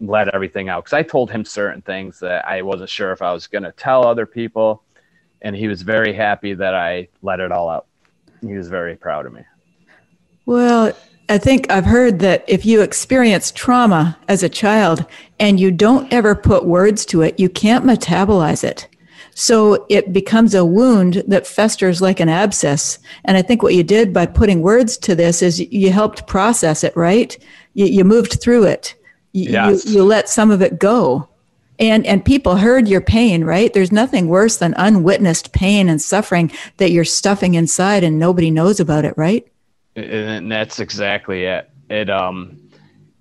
[0.00, 3.30] let everything out because I told him certain things that I wasn't sure if I
[3.34, 4.82] was going to tell other people,
[5.42, 7.86] and he was very happy that I let it all out.
[8.40, 9.42] He was very proud of me.
[10.46, 10.96] Well,
[11.28, 15.04] I think I've heard that if you experience trauma as a child
[15.38, 18.88] and you don't ever put words to it, you can't metabolize it.
[19.38, 22.98] So it becomes a wound that festers like an abscess.
[23.24, 26.82] And I think what you did by putting words to this is you helped process
[26.82, 27.38] it, right?
[27.74, 28.96] You, you moved through it.
[29.30, 29.86] You, yes.
[29.86, 31.28] you, you let some of it go.
[31.78, 33.72] And, and people heard your pain, right?
[33.72, 38.80] There's nothing worse than unwitnessed pain and suffering that you're stuffing inside and nobody knows
[38.80, 39.46] about it, right?
[39.94, 41.70] And that's exactly it.
[41.88, 42.58] It, um,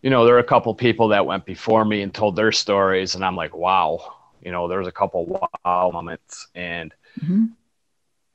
[0.01, 3.13] you know, there are a couple people that went before me and told their stories,
[3.13, 4.16] and I'm like, wow,
[4.47, 6.47] you know, there was a couple wow moments.
[6.55, 7.47] And mm-hmm.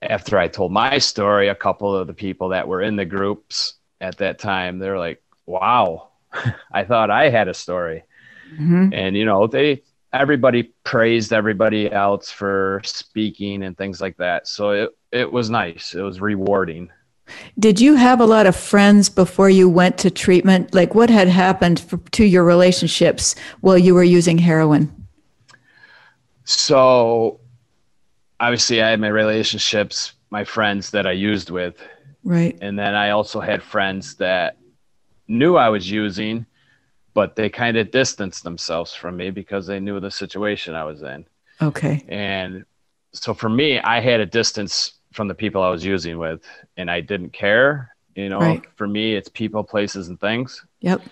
[0.03, 3.77] after I told my story, a couple of the people that were in the groups
[3.98, 6.11] at that time, they're like, wow,
[6.70, 8.05] I thought I had a story.
[8.53, 8.92] Mm-hmm.
[8.92, 14.46] And, you know, they, everybody praised everybody else for speaking and things like that.
[14.46, 15.94] So it, it was nice.
[15.94, 16.90] It was rewarding.
[17.59, 20.75] Did you have a lot of friends before you went to treatment?
[20.75, 25.01] Like what had happened for, to your relationships while you were using heroin?
[26.44, 27.40] So
[28.40, 31.76] obviously I had my relationships, my friends that I used with.
[32.24, 32.57] Right.
[32.61, 34.57] And then I also had friends that
[35.28, 36.46] knew I was using,
[37.14, 41.02] but they kind of distanced themselves from me because they knew the situation I was
[41.02, 41.24] in.
[41.61, 42.05] Okay.
[42.09, 42.64] And
[43.12, 46.42] so for me, I had a distance from the people I was using with
[46.76, 47.94] and I didn't care.
[48.14, 48.62] You know, right.
[48.76, 50.64] for me, it's people, places, and things.
[50.81, 51.02] Yep.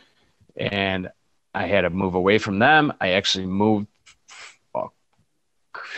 [0.57, 1.09] And
[1.55, 2.93] I had to move away from them.
[3.01, 3.87] I actually moved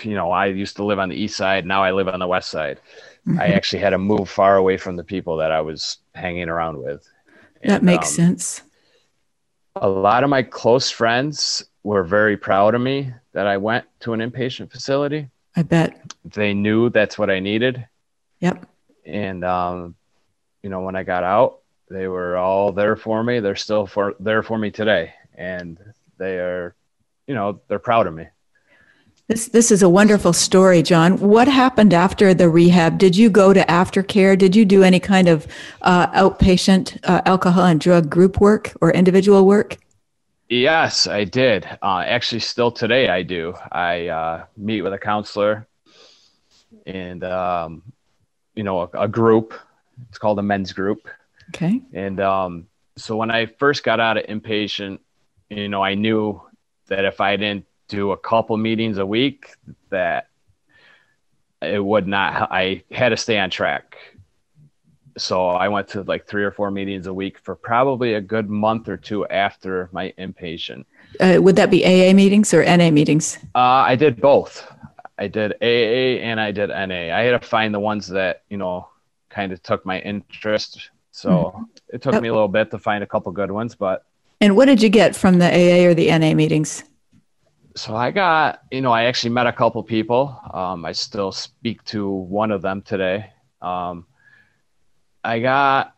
[0.04, 1.66] you know, I used to live on the east side.
[1.66, 2.80] Now I live on the west side.
[3.26, 3.40] Mm-hmm.
[3.40, 6.78] I actually had to move far away from the people that I was hanging around
[6.78, 7.08] with.
[7.62, 8.62] And, that makes um, sense.
[9.76, 14.12] A lot of my close friends were very proud of me that I went to
[14.12, 15.28] an inpatient facility.
[15.56, 16.14] I bet.
[16.24, 17.86] They knew that's what I needed.
[18.40, 18.66] Yep.
[19.04, 19.94] And, um,
[20.62, 23.40] you know, when I got out, they were all there for me.
[23.40, 25.14] They're still for there for me today.
[25.34, 25.78] And
[26.18, 26.74] they are,
[27.26, 28.26] you know, they're proud of me.
[29.32, 31.18] This this is a wonderful story, John.
[31.18, 32.98] What happened after the rehab?
[32.98, 34.36] Did you go to aftercare?
[34.36, 35.46] Did you do any kind of
[35.80, 39.78] uh, outpatient uh, alcohol and drug group work or individual work?
[40.50, 41.64] Yes, I did.
[41.80, 43.54] Uh, actually, still today, I do.
[43.72, 45.66] I uh, meet with a counselor
[46.84, 47.82] and, um,
[48.54, 49.54] you know, a, a, group.
[50.10, 51.08] It's called a men's group.
[51.54, 51.80] Okay.
[51.94, 52.66] And um,
[52.98, 54.98] so when I first got out of inpatient,
[55.48, 56.42] you know, I knew
[56.88, 57.64] that if I didn't
[57.96, 59.54] do a couple meetings a week,
[59.90, 60.28] that
[61.60, 63.96] it would not, I had to stay on track
[65.16, 68.48] so I went to like three or four meetings a week for probably a good
[68.48, 70.84] month or two after my inpatient.
[71.20, 73.38] Uh, would that be AA meetings or NA meetings?
[73.54, 74.70] Uh, I did both.
[75.18, 77.14] I did AA and I did NA.
[77.14, 78.88] I had to find the ones that you know
[79.28, 80.90] kind of took my interest.
[81.10, 81.62] So mm-hmm.
[81.92, 84.04] it took me a little bit to find a couple good ones, but.
[84.40, 86.82] And what did you get from the AA or the NA meetings?
[87.74, 90.38] So I got, you know, I actually met a couple people.
[90.52, 93.32] Um, I still speak to one of them today.
[93.60, 94.06] Um,
[95.24, 95.94] I got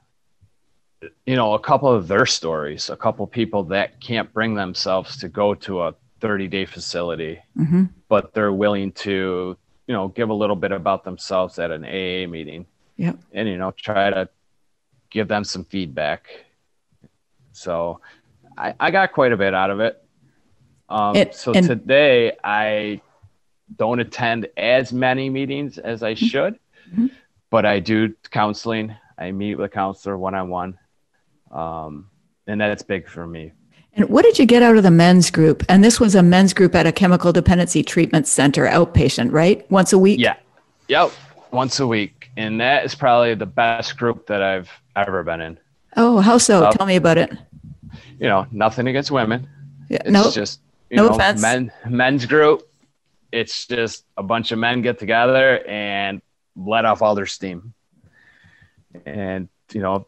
[1.26, 5.28] you know a couple of their stories, a couple people that can't bring themselves to
[5.28, 7.84] go to a 30 day facility, mm-hmm.
[8.08, 9.56] but they're willing to
[9.86, 12.66] you know give a little bit about themselves at an AA meeting.
[12.96, 14.28] Yeah, and you know try to
[15.10, 16.28] give them some feedback.
[17.52, 18.00] So
[18.56, 20.03] I, I got quite a bit out of it.
[20.94, 23.00] Um, it, so and- today I
[23.76, 26.26] don't attend as many meetings as I mm-hmm.
[26.26, 26.54] should,
[26.92, 27.06] mm-hmm.
[27.50, 28.94] but I do counseling.
[29.18, 30.78] I meet with a counselor one on one,
[31.50, 33.52] and that's big for me.
[33.96, 35.62] And what did you get out of the men's group?
[35.68, 39.68] And this was a men's group at a chemical dependency treatment center, outpatient, right?
[39.70, 40.18] Once a week.
[40.18, 40.36] Yeah.
[40.88, 41.12] Yep.
[41.52, 45.58] Once a week, and that is probably the best group that I've ever been in.
[45.96, 46.64] Oh, how so?
[46.64, 47.32] Uh, Tell me about it.
[48.18, 49.48] You know, nothing against women.
[49.88, 50.60] Yeah, it's no, just
[50.94, 51.42] you no know, offense.
[51.42, 52.68] men men's group.
[53.32, 56.22] It's just a bunch of men get together and
[56.54, 57.74] let off all their steam
[59.04, 60.06] and you know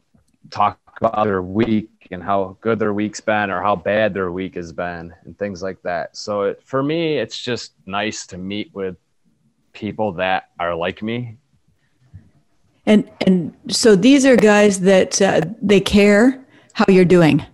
[0.50, 4.54] talk about their week and how good their week's been or how bad their week
[4.54, 6.16] has been and things like that.
[6.16, 8.96] So it, for me, it's just nice to meet with
[9.72, 11.36] people that are like me.
[12.86, 17.44] And and so these are guys that uh, they care how you're doing.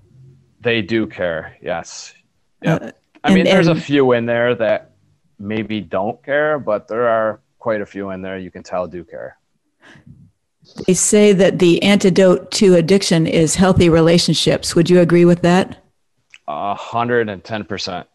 [0.60, 1.56] They do care.
[1.62, 2.14] Yes.
[2.60, 2.74] Yeah.
[2.74, 2.92] Uh,
[3.24, 4.92] I mean, there's and, a few in there that
[5.38, 9.04] maybe don't care, but there are quite a few in there you can tell do
[9.04, 9.38] care.
[10.86, 14.74] They say that the antidote to addiction is healthy relationships.
[14.74, 15.84] Would you agree with that?
[16.48, 18.06] A hundred and ten percent.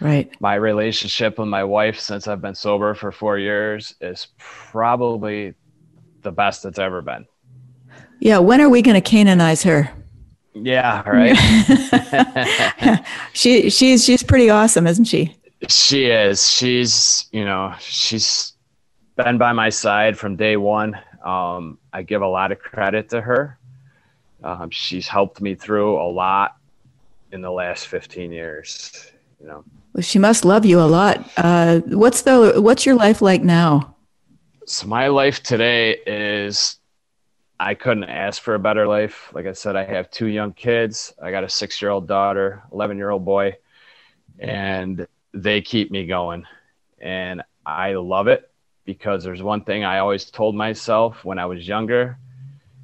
[0.00, 0.30] Right.
[0.40, 5.54] My relationship with my wife since I've been sober for four years is probably
[6.22, 7.26] the best it's ever been.
[8.18, 8.38] Yeah.
[8.38, 9.90] When are we going to canonize her?
[10.54, 11.02] Yeah.
[11.06, 11.36] Right.
[13.32, 15.36] she she's she's pretty awesome, isn't she?
[15.68, 16.48] She is.
[16.48, 18.54] She's you know she's
[19.16, 20.98] been by my side from day one.
[21.24, 23.58] Um, I give a lot of credit to her.
[24.42, 26.56] Um, she's helped me through a lot
[27.32, 29.10] in the last 15 years.
[29.40, 29.64] You know.
[29.94, 31.30] Well, she must love you a lot.
[31.36, 33.94] Uh, what's the What's your life like now?
[34.66, 36.78] So my life today is
[37.64, 39.30] I couldn't ask for a better life.
[39.32, 41.14] Like I said, I have two young kids.
[41.22, 43.56] I got a six year old daughter, 11 year old boy,
[44.38, 46.44] and they keep me going.
[47.00, 48.50] And I love it
[48.84, 52.18] because there's one thing I always told myself when I was younger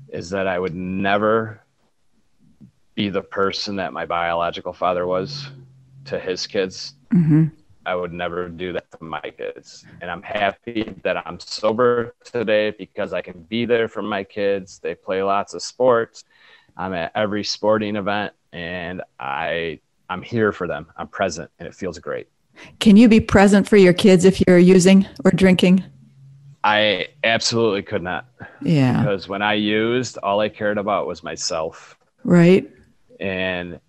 [0.08, 1.60] is that I would never
[2.94, 5.50] be the person that my biological father was
[6.06, 6.94] to his kids.
[7.12, 7.48] Mm-hmm.
[7.86, 9.86] I would never do that to my kids.
[10.00, 14.78] And I'm happy that I'm sober today because I can be there for my kids.
[14.78, 16.24] They play lots of sports.
[16.76, 20.86] I'm at every sporting event and I I'm here for them.
[20.96, 22.28] I'm present and it feels great.
[22.80, 25.84] Can you be present for your kids if you're using or drinking?
[26.62, 28.26] I absolutely could not.
[28.60, 28.98] Yeah.
[28.98, 31.96] Because when I used, all I cared about was myself.
[32.24, 32.68] Right.
[33.18, 33.80] And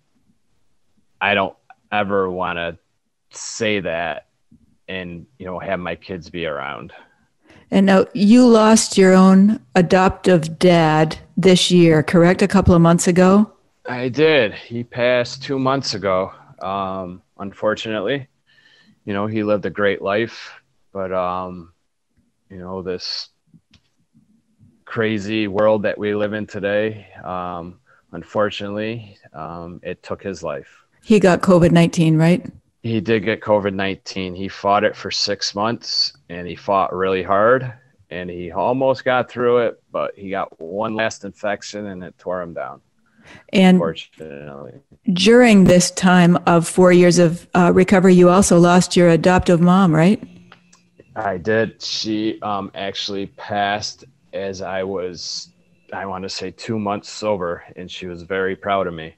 [1.20, 1.56] I don't
[1.90, 2.78] ever want to
[3.36, 4.26] say that
[4.88, 6.92] and, you know, have my kids be around.
[7.70, 12.42] And now you lost your own adoptive dad this year, correct?
[12.42, 13.52] A couple of months ago?
[13.86, 14.54] I did.
[14.54, 16.32] He passed two months ago.
[16.60, 18.28] Um, unfortunately,
[19.04, 20.52] you know, he lived a great life,
[20.92, 21.72] but um,
[22.52, 23.30] you know this
[24.84, 27.80] crazy world that we live in today um,
[28.12, 32.46] unfortunately um, it took his life he got covid-19 right
[32.82, 37.72] he did get covid-19 he fought it for six months and he fought really hard
[38.10, 42.42] and he almost got through it but he got one last infection and it tore
[42.42, 42.80] him down
[43.52, 44.72] and unfortunately
[45.12, 49.94] during this time of four years of uh, recovery you also lost your adoptive mom
[49.94, 50.22] right
[51.14, 51.82] I did.
[51.82, 55.50] She um, actually passed as I was,
[55.92, 59.14] I want to say, two months sober, and she was very proud of me.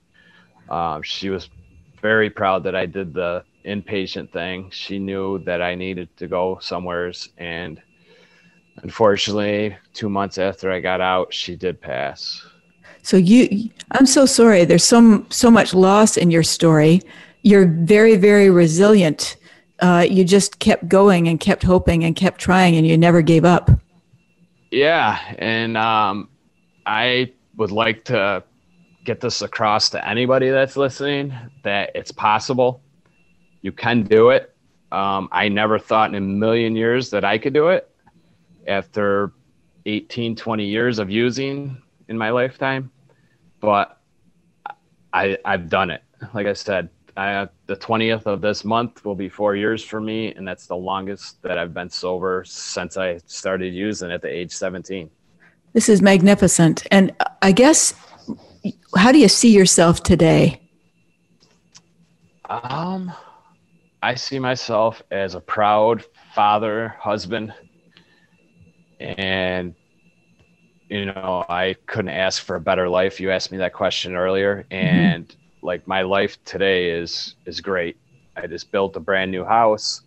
[0.68, 1.48] Um, she was
[2.02, 4.70] very proud that I did the inpatient thing.
[4.70, 7.80] She knew that I needed to go somewheres, and
[8.82, 12.44] unfortunately, two months after I got out, she did pass.
[13.02, 14.64] So you, I'm so sorry.
[14.64, 17.02] There's so so much loss in your story.
[17.42, 19.36] You're very very resilient.
[19.80, 23.44] Uh, you just kept going and kept hoping and kept trying, and you never gave
[23.44, 23.70] up.
[24.70, 26.28] Yeah, and um,
[26.86, 28.42] I would like to
[29.04, 32.80] get this across to anybody that's listening that it's possible.
[33.64, 34.54] You can do it.
[34.92, 37.90] Um, I never thought in a million years that I could do it
[38.68, 39.32] after
[39.86, 42.90] 18, 20 years of using in my lifetime.
[43.60, 43.98] But
[45.14, 46.02] I, I've done it.
[46.34, 50.34] Like I said, I, the 20th of this month will be four years for me.
[50.34, 54.52] And that's the longest that I've been sober since I started using at the age
[54.52, 55.08] 17.
[55.72, 56.86] This is magnificent.
[56.90, 57.94] And I guess,
[58.94, 60.60] how do you see yourself today?
[62.50, 63.10] Um,
[64.04, 67.54] I see myself as a proud father, husband,
[69.00, 69.74] and
[70.90, 73.18] you know, I couldn't ask for a better life.
[73.18, 74.74] You asked me that question earlier, mm-hmm.
[74.74, 75.66] and mm-hmm.
[75.66, 77.96] like my life today is is great.
[78.36, 80.02] I just built a brand new house.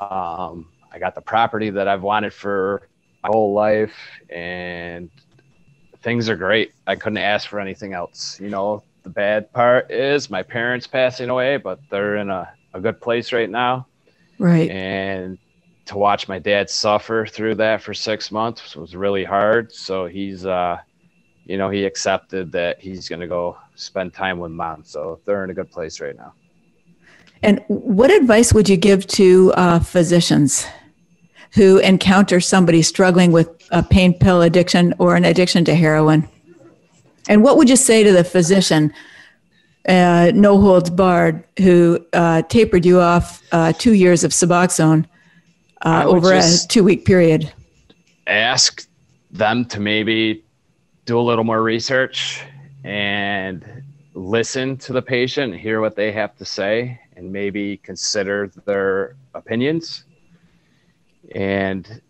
[0.00, 2.88] Um, I got the property that I've wanted for
[3.24, 3.96] my whole life,
[4.28, 5.10] and
[6.00, 6.74] things are great.
[6.86, 8.38] I couldn't ask for anything else.
[8.38, 12.80] You know, the bad part is my parents passing away, but they're in a a
[12.80, 13.86] good place right now.
[14.38, 14.70] Right.
[14.70, 15.38] And
[15.86, 19.72] to watch my dad suffer through that for six months was really hard.
[19.72, 20.78] So he's, uh,
[21.44, 24.84] you know, he accepted that he's going to go spend time with mom.
[24.84, 26.32] So they're in a good place right now.
[27.42, 30.66] And what advice would you give to uh, physicians
[31.54, 36.28] who encounter somebody struggling with a pain pill addiction or an addiction to heroin?
[37.28, 38.92] And what would you say to the physician
[39.88, 45.06] uh, no holds barred, who uh, tapered you off uh, two years of Suboxone
[45.82, 47.52] uh, over a two week period.
[48.26, 48.86] Ask
[49.30, 50.44] them to maybe
[51.06, 52.44] do a little more research
[52.84, 53.64] and
[54.14, 60.04] listen to the patient, hear what they have to say, and maybe consider their opinions.
[61.34, 62.00] And,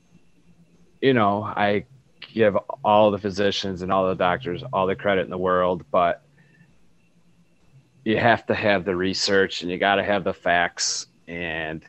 [1.00, 1.84] you know, I
[2.20, 6.22] give all the physicians and all the doctors all the credit in the world, but
[8.04, 11.84] you have to have the research and you got to have the facts and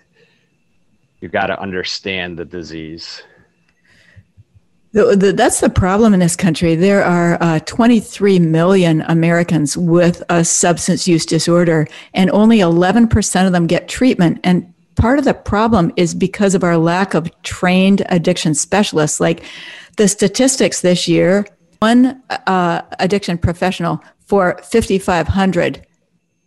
[1.20, 3.24] you got to understand the disease.
[4.94, 6.76] The, the, that's the problem in this country.
[6.76, 13.54] There are uh, 23 million Americans with a substance use disorder, and only 11% of
[13.54, 14.42] them get treatment.
[14.44, 19.22] And part of the problem is because of our lack of trained addiction specialists.
[19.22, 19.46] Like
[19.96, 21.48] the statistics this year,
[21.80, 25.86] one uh, addiction professional for 5,500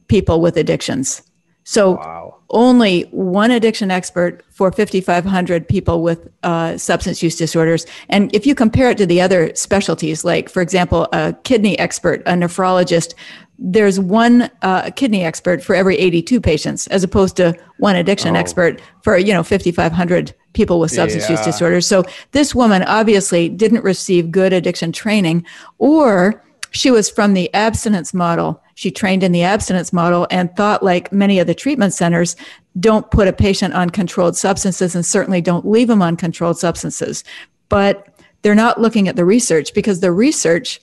[0.09, 1.22] people with addictions.
[1.64, 2.36] So wow.
[2.50, 7.86] only one addiction expert for 5,500 people with uh, substance use disorders.
[8.11, 12.20] And if you compare it to the other specialties, like, for example, a kidney expert,
[12.26, 13.14] a nephrologist,
[13.59, 18.40] there's one uh, kidney expert for every 82 patients, as opposed to one addiction oh.
[18.40, 21.36] expert for, you know, 5,500 people with substance yeah.
[21.36, 21.86] use disorders.
[21.86, 25.46] So this woman obviously didn't receive good addiction training
[25.78, 26.43] or
[26.75, 28.61] she was from the abstinence model.
[28.75, 32.35] She trained in the abstinence model and thought, like many of the treatment centers,
[32.81, 37.22] don't put a patient on controlled substances and certainly don't leave them on controlled substances.
[37.68, 38.09] But
[38.43, 40.81] they're not looking at the research because the research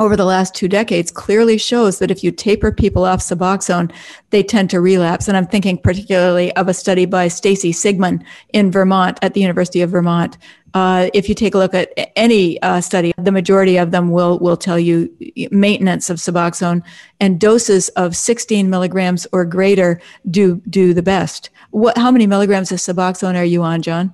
[0.00, 3.92] over the last two decades clearly shows that if you taper people off Suboxone,
[4.30, 5.28] they tend to relapse.
[5.28, 8.24] And I'm thinking particularly of a study by Stacey Sigmon
[8.54, 10.38] in Vermont at the University of Vermont.
[10.72, 14.38] Uh, if you take a look at any uh, study, the majority of them will
[14.38, 15.12] will tell you
[15.50, 16.82] maintenance of Suboxone
[17.18, 21.50] and doses of 16 milligrams or greater do do the best.
[21.70, 21.98] What?
[21.98, 24.12] How many milligrams of Suboxone are you on, John?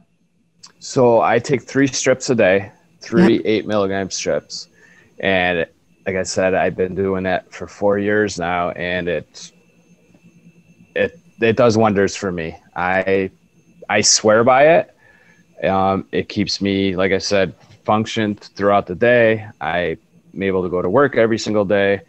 [0.79, 3.43] So I take three strips a day, three yep.
[3.45, 4.69] eight milligram strips,
[5.21, 5.67] and
[6.07, 9.51] like I said, I've been doing that for four years now, and it
[10.95, 12.57] it it does wonders for me.
[12.77, 13.31] I
[13.89, 14.95] I swear by it.
[15.67, 17.55] Um, it keeps me, like I said,
[17.85, 19.49] functioned throughout the day.
[19.61, 19.99] I'm
[20.41, 22.03] able to go to work every single day,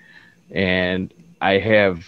[0.52, 2.06] and I have.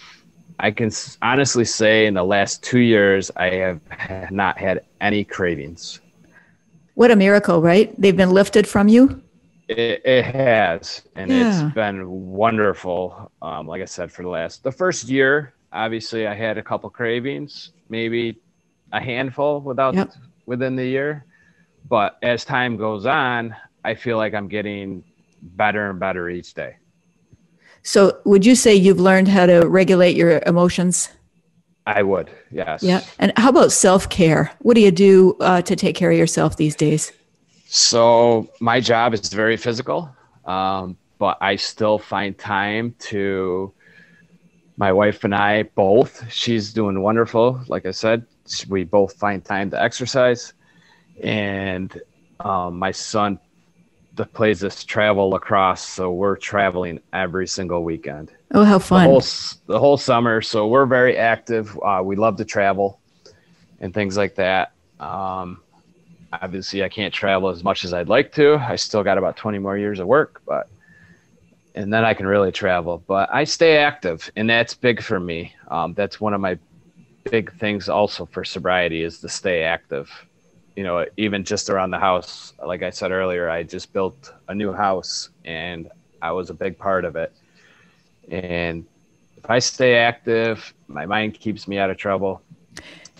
[0.62, 0.90] I can
[1.22, 6.00] honestly say in the last two years, I have not had any cravings.
[6.94, 7.98] What a miracle, right?
[7.98, 9.22] They've been lifted from you?
[9.70, 11.64] It, it has, and yeah.
[11.64, 13.30] it's been wonderful.
[13.40, 16.90] Um, like I said, for the last the first year, obviously I had a couple
[16.90, 18.40] cravings, maybe
[18.92, 20.12] a handful without yep.
[20.46, 21.24] within the year,
[21.88, 23.54] but as time goes on,
[23.84, 25.04] I feel like I'm getting
[25.40, 26.76] better and better each day.
[27.84, 31.10] So, would you say you've learned how to regulate your emotions?
[31.86, 32.82] I would, yes.
[32.82, 33.02] Yeah.
[33.20, 34.50] And how about self care?
[34.58, 37.12] What do you do uh, to take care of yourself these days?
[37.72, 40.10] So, my job is very physical,
[40.44, 43.72] um, but I still find time to.
[44.76, 47.60] My wife and I both, she's doing wonderful.
[47.68, 48.24] Like I said,
[48.68, 50.54] we both find time to exercise.
[51.22, 52.00] And
[52.40, 53.38] um, my son
[54.14, 58.32] the plays this travel lacrosse, so we're traveling every single weekend.
[58.52, 59.04] Oh, how fun!
[59.04, 59.24] The whole,
[59.66, 61.78] the whole summer, so we're very active.
[61.82, 63.00] Uh, we love to travel
[63.80, 64.72] and things like that.
[64.98, 65.62] Um,
[66.32, 68.56] obviously, I can't travel as much as I'd like to.
[68.56, 70.68] I still got about 20 more years of work, but
[71.74, 73.02] and then I can really travel.
[73.06, 75.54] But I stay active, and that's big for me.
[75.68, 76.58] Um, that's one of my
[77.30, 80.10] big things also for sobriety is to stay active
[80.76, 84.54] you know, even just around the house, like I said earlier, I just built a
[84.54, 85.90] new house and
[86.22, 87.34] I was a big part of it.
[88.30, 88.86] And
[89.36, 92.40] if I stay active, my mind keeps me out of trouble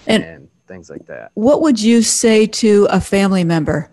[0.07, 1.33] and, and things like that.
[1.35, 3.91] What would you say to a family member?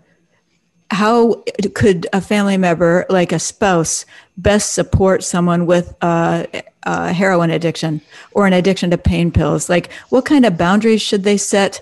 [0.90, 1.42] How
[1.74, 4.06] could a family member, like a spouse,
[4.36, 8.00] best support someone with a, a heroin addiction
[8.30, 9.68] or an addiction to pain pills?
[9.68, 11.80] Like, what kind of boundaries should they set?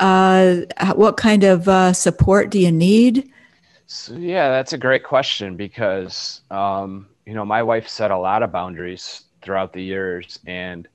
[0.00, 0.62] Uh,
[0.94, 3.30] what kind of uh, support do you need?
[3.86, 8.42] So, yeah, that's a great question because, um, you know, my wife set a lot
[8.42, 10.38] of boundaries throughout the years.
[10.46, 10.88] And,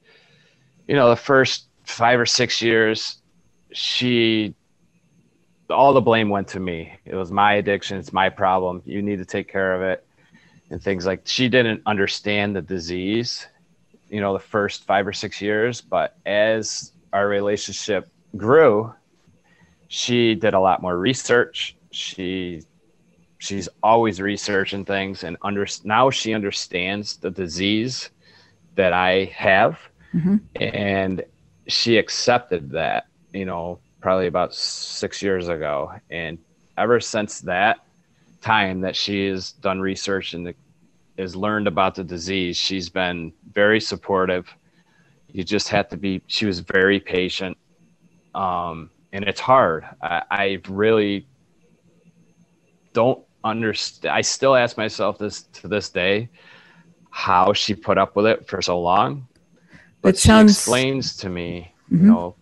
[0.88, 3.18] you know, the first five or six years,
[3.74, 4.55] she,
[5.69, 6.93] all the blame went to me.
[7.05, 7.97] It was my addiction.
[7.97, 8.82] It's my problem.
[8.86, 10.05] You need to take care of it.
[10.69, 13.47] And things like she didn't understand the disease,
[14.09, 15.82] you know, the first five or six years.
[15.82, 18.93] But as our relationship grew,
[19.88, 21.76] she did a lot more research.
[21.91, 22.63] She
[23.38, 28.09] she's always researching things and under now she understands the disease
[28.76, 29.78] that I have,
[30.13, 30.38] mm-hmm.
[30.55, 31.24] and
[31.67, 33.07] she accepted that.
[33.34, 36.38] You know, probably about six years ago, and
[36.77, 37.79] ever since that
[38.41, 40.53] time that she has done research and
[41.17, 44.47] has learned about the disease, she's been very supportive.
[45.31, 46.21] You just have to be.
[46.27, 47.57] She was very patient
[48.36, 49.86] um, and it's hard.
[50.01, 51.27] I, I really
[52.93, 54.13] don't understand.
[54.13, 56.29] I still ask myself this to this day
[57.09, 59.27] how she put up with it for so long.
[60.01, 60.53] But it sounds...
[60.53, 62.05] she explains to me, mm-hmm.
[62.05, 62.36] you know,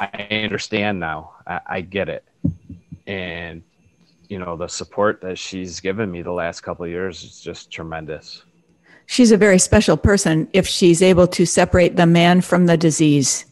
[0.00, 0.06] I,
[0.44, 1.32] understand now.
[1.46, 2.24] I, I get it,
[3.06, 3.62] and
[4.28, 7.70] you know the support that she's given me the last couple of years is just
[7.70, 8.42] tremendous.
[9.06, 13.46] She's a very special person if she's able to separate the man from the disease.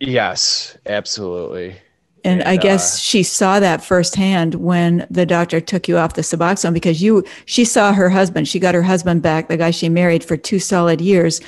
[0.00, 1.76] Yes, absolutely.
[2.24, 6.14] And, and I guess uh, she saw that firsthand when the doctor took you off
[6.14, 8.48] the Suboxone because you she saw her husband.
[8.48, 11.40] She got her husband back, the guy she married for two solid years.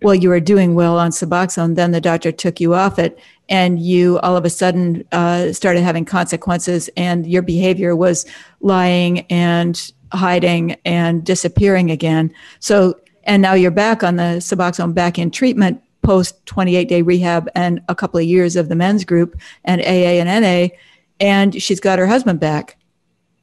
[0.00, 3.18] While you were doing well on Suboxone, then the doctor took you off it,
[3.48, 8.26] and you all of a sudden uh, started having consequences, and your behavior was
[8.60, 12.32] lying and hiding and disappearing again.
[12.60, 17.50] So, and now you're back on the Suboxone, back in treatment post 28 day rehab
[17.54, 20.74] and a couple of years of the men's group and AA and NA,
[21.20, 22.78] and she's got her husband back.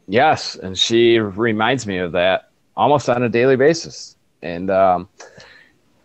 [0.08, 5.08] Yes, and she reminds me of that almost on a daily basis, and um,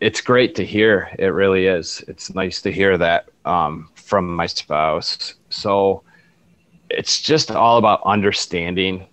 [0.01, 1.11] it's great to hear.
[1.19, 2.03] It really is.
[2.09, 5.35] It's nice to hear that um, from my spouse.
[5.51, 6.03] So
[6.89, 9.07] it's just all about understanding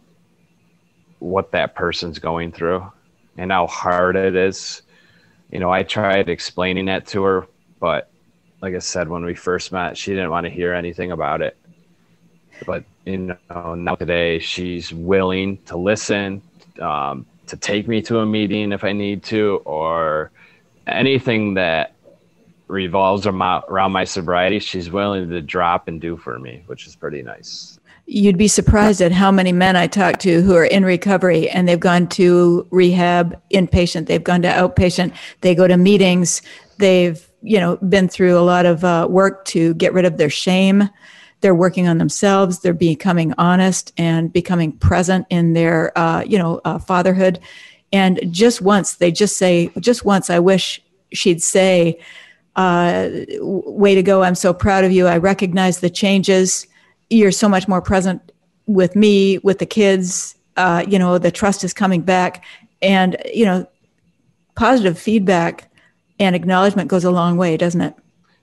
[1.20, 2.90] what that person's going through
[3.38, 4.82] and how hard it is
[5.52, 7.48] you know, I tried explaining that to her,
[7.80, 8.10] but
[8.62, 11.58] like I said, when we first met, she didn't want to hear anything about it.
[12.66, 16.42] But you know, now today she's willing to listen,
[16.82, 20.32] um, to take me to a meeting if I need to, or
[20.88, 21.96] anything that
[22.68, 27.22] revolves around my sobriety, she's willing to drop and do for me, which is pretty
[27.22, 27.78] nice
[28.08, 31.68] you'd be surprised at how many men I talk to who are in recovery and
[31.68, 36.42] they've gone to rehab inpatient, they've gone to outpatient, they go to meetings,
[36.80, 40.30] they've you know been through a lot of uh, work to get rid of their
[40.30, 40.90] shame.
[41.42, 42.60] They're working on themselves.
[42.60, 47.40] They're becoming honest and becoming present in their uh, you know uh, fatherhood.
[47.94, 50.82] And just once they just say, just once, I wish
[51.14, 52.00] she'd say,
[52.56, 53.10] uh,
[53.40, 54.24] "Way to go!
[54.24, 55.08] I'm so proud of you.
[55.08, 56.68] I recognize the changes."
[57.10, 58.32] you're so much more present
[58.66, 60.36] with me, with the kids.
[60.56, 62.44] Uh, you know, the trust is coming back,
[62.82, 63.68] and you know,
[64.56, 65.72] positive feedback
[66.20, 67.96] and acknowledgement goes a long way, doesn't it?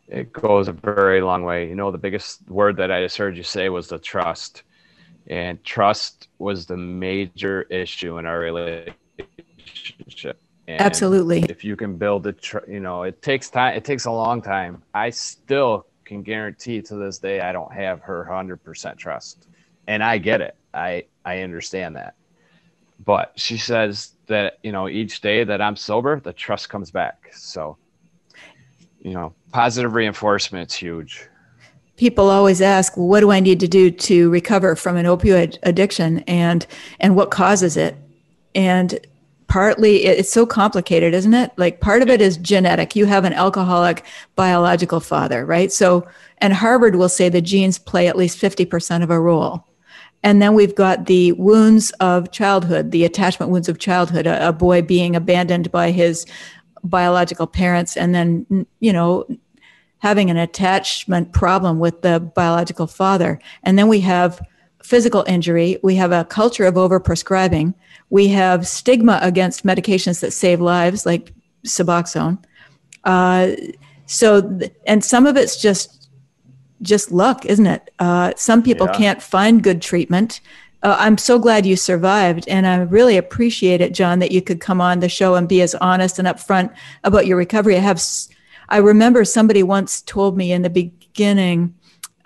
[0.07, 1.69] It goes a very long way.
[1.69, 4.63] You know, the biggest word that I just heard you say was the trust,
[5.27, 8.97] and trust was the major issue in our relationship.
[10.67, 11.45] And Absolutely.
[11.49, 13.77] If you can build it, tr- you know, it takes time.
[13.77, 14.83] It takes a long time.
[14.95, 19.47] I still can guarantee to this day I don't have her 100% trust.
[19.87, 20.57] And I get it.
[20.73, 22.15] I I understand that.
[23.05, 27.31] But she says that, you know, each day that I'm sober, the trust comes back.
[27.33, 27.77] So,
[29.03, 31.29] you know, positive reinforcement is huge.
[31.97, 35.59] People always ask, well, what do I need to do to recover from an opioid
[35.63, 36.67] addiction and
[37.01, 37.97] and what causes it?
[38.55, 38.99] And
[39.55, 41.53] partly it's so complicated isn't it?
[41.57, 42.97] Like part of it is genetic.
[42.97, 45.71] You have an alcoholic biological father right?
[45.71, 46.05] So
[46.39, 49.65] and harvard will say the genes play at least 50% of a role.
[50.25, 54.53] And then we've got the wounds of childhood the attachment wounds of childhood a, a
[54.53, 56.27] boy being abandoned by his
[56.83, 59.25] biological parents and then you know
[59.99, 63.39] having an attachment problem with the biological father.
[63.63, 64.41] And then we have
[64.83, 65.79] physical injury.
[65.85, 67.75] We have a culture of overprescribing
[68.15, 71.33] we have stigma against medications that save lives, like
[71.67, 72.39] Suboxone.
[73.03, 73.51] Uh,
[74.07, 76.09] so, and some of it's just
[76.81, 77.91] just luck, isn't it?
[77.99, 78.93] Uh, some people yeah.
[78.93, 80.41] can't find good treatment.
[80.85, 84.61] Uh, I'm so glad you survived, and I really appreciate it, John, that you could
[84.61, 87.75] come on the show and be as honest and upfront about your recovery.
[87.75, 88.01] I have,
[88.69, 91.75] I remember somebody once told me in the beginning,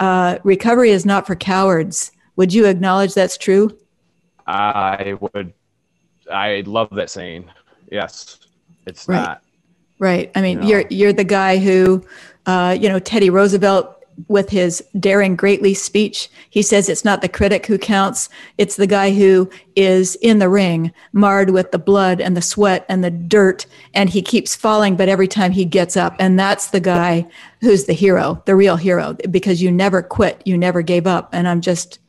[0.00, 2.12] uh, recovery is not for cowards.
[2.36, 3.74] Would you acknowledge that's true?
[4.46, 5.54] I would
[6.30, 7.50] I love that saying.
[7.90, 8.38] Yes,
[8.86, 9.16] it's right.
[9.16, 9.42] not.
[9.98, 10.30] Right.
[10.34, 12.04] I mean, you are you're, you're the guy who,
[12.46, 17.28] uh, you know, Teddy Roosevelt with his daring greatly speech, he says it's not the
[17.28, 22.20] critic who counts, it's the guy who is in the ring, marred with the blood
[22.20, 23.64] and the sweat and the dirt,
[23.94, 26.16] and he keeps falling, but every time he gets up.
[26.18, 27.26] And that's the guy
[27.60, 31.30] who's the hero, the real hero, because you never quit, you never gave up.
[31.32, 32.00] And I'm just,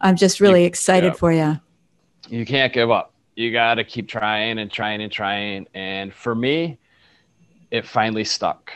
[0.00, 1.58] I'm just really excited for you.
[2.28, 5.68] You can't give up you got to keep trying and trying and trying.
[5.72, 6.76] And for me,
[7.70, 8.72] it finally stuck.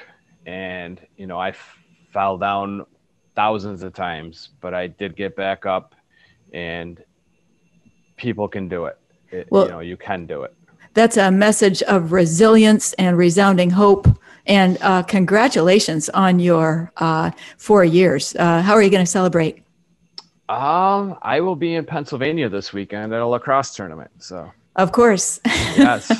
[0.47, 1.79] And, you know, I f-
[2.13, 2.87] fell down
[3.35, 5.97] thousands of times, but I did get back up
[6.53, 7.03] and
[8.17, 8.99] people can do it.
[9.33, 10.55] it well, you know, you can do it.
[10.95, 14.07] That's a message of resilience and resounding hope.
[14.47, 18.37] And uh, congratulations on your uh, four years.
[18.37, 19.62] Uh, how are you going to celebrate?
[20.49, 24.11] Um, I will be in Pennsylvania this weekend at a lacrosse tournament.
[24.19, 25.41] So of course.
[25.45, 26.11] Yes.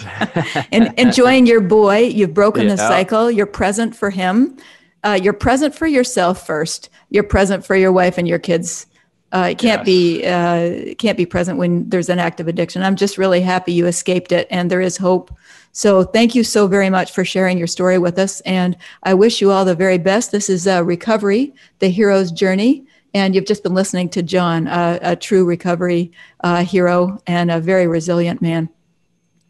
[0.73, 2.01] and enjoying your boy.
[2.01, 2.71] You've broken yeah.
[2.71, 3.31] the cycle.
[3.31, 4.59] You're present for him.
[5.05, 6.89] Uh, you're present for yourself first.
[7.11, 8.87] You're present for your wife and your kids.
[9.33, 9.87] Uh, it can't yes.
[9.87, 12.83] be uh, can't be present when there's an active addiction.
[12.83, 15.35] I'm just really happy you escaped it, and there is hope.
[15.73, 19.41] So thank you so very much for sharing your story with us, and I wish
[19.41, 20.33] you all the very best.
[20.33, 22.85] This is uh, recovery, the hero's journey.
[23.15, 27.61] And you've just been listening to John, uh, a true recovery uh, hero and a
[27.61, 28.69] very resilient man.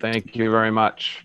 [0.00, 1.24] Thank you very much.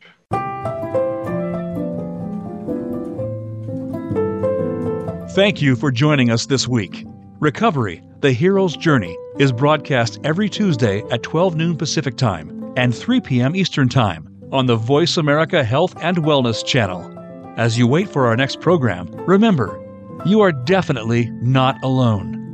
[5.32, 7.06] Thank you for joining us this week.
[7.40, 13.22] Recovery, the hero's journey, is broadcast every Tuesday at 12 noon Pacific Time and 3
[13.22, 13.56] p.m.
[13.56, 17.14] Eastern Time on the Voice America Health and Wellness channel.
[17.58, 19.80] As you wait for our next program, remember,
[20.26, 22.47] you are definitely not alone.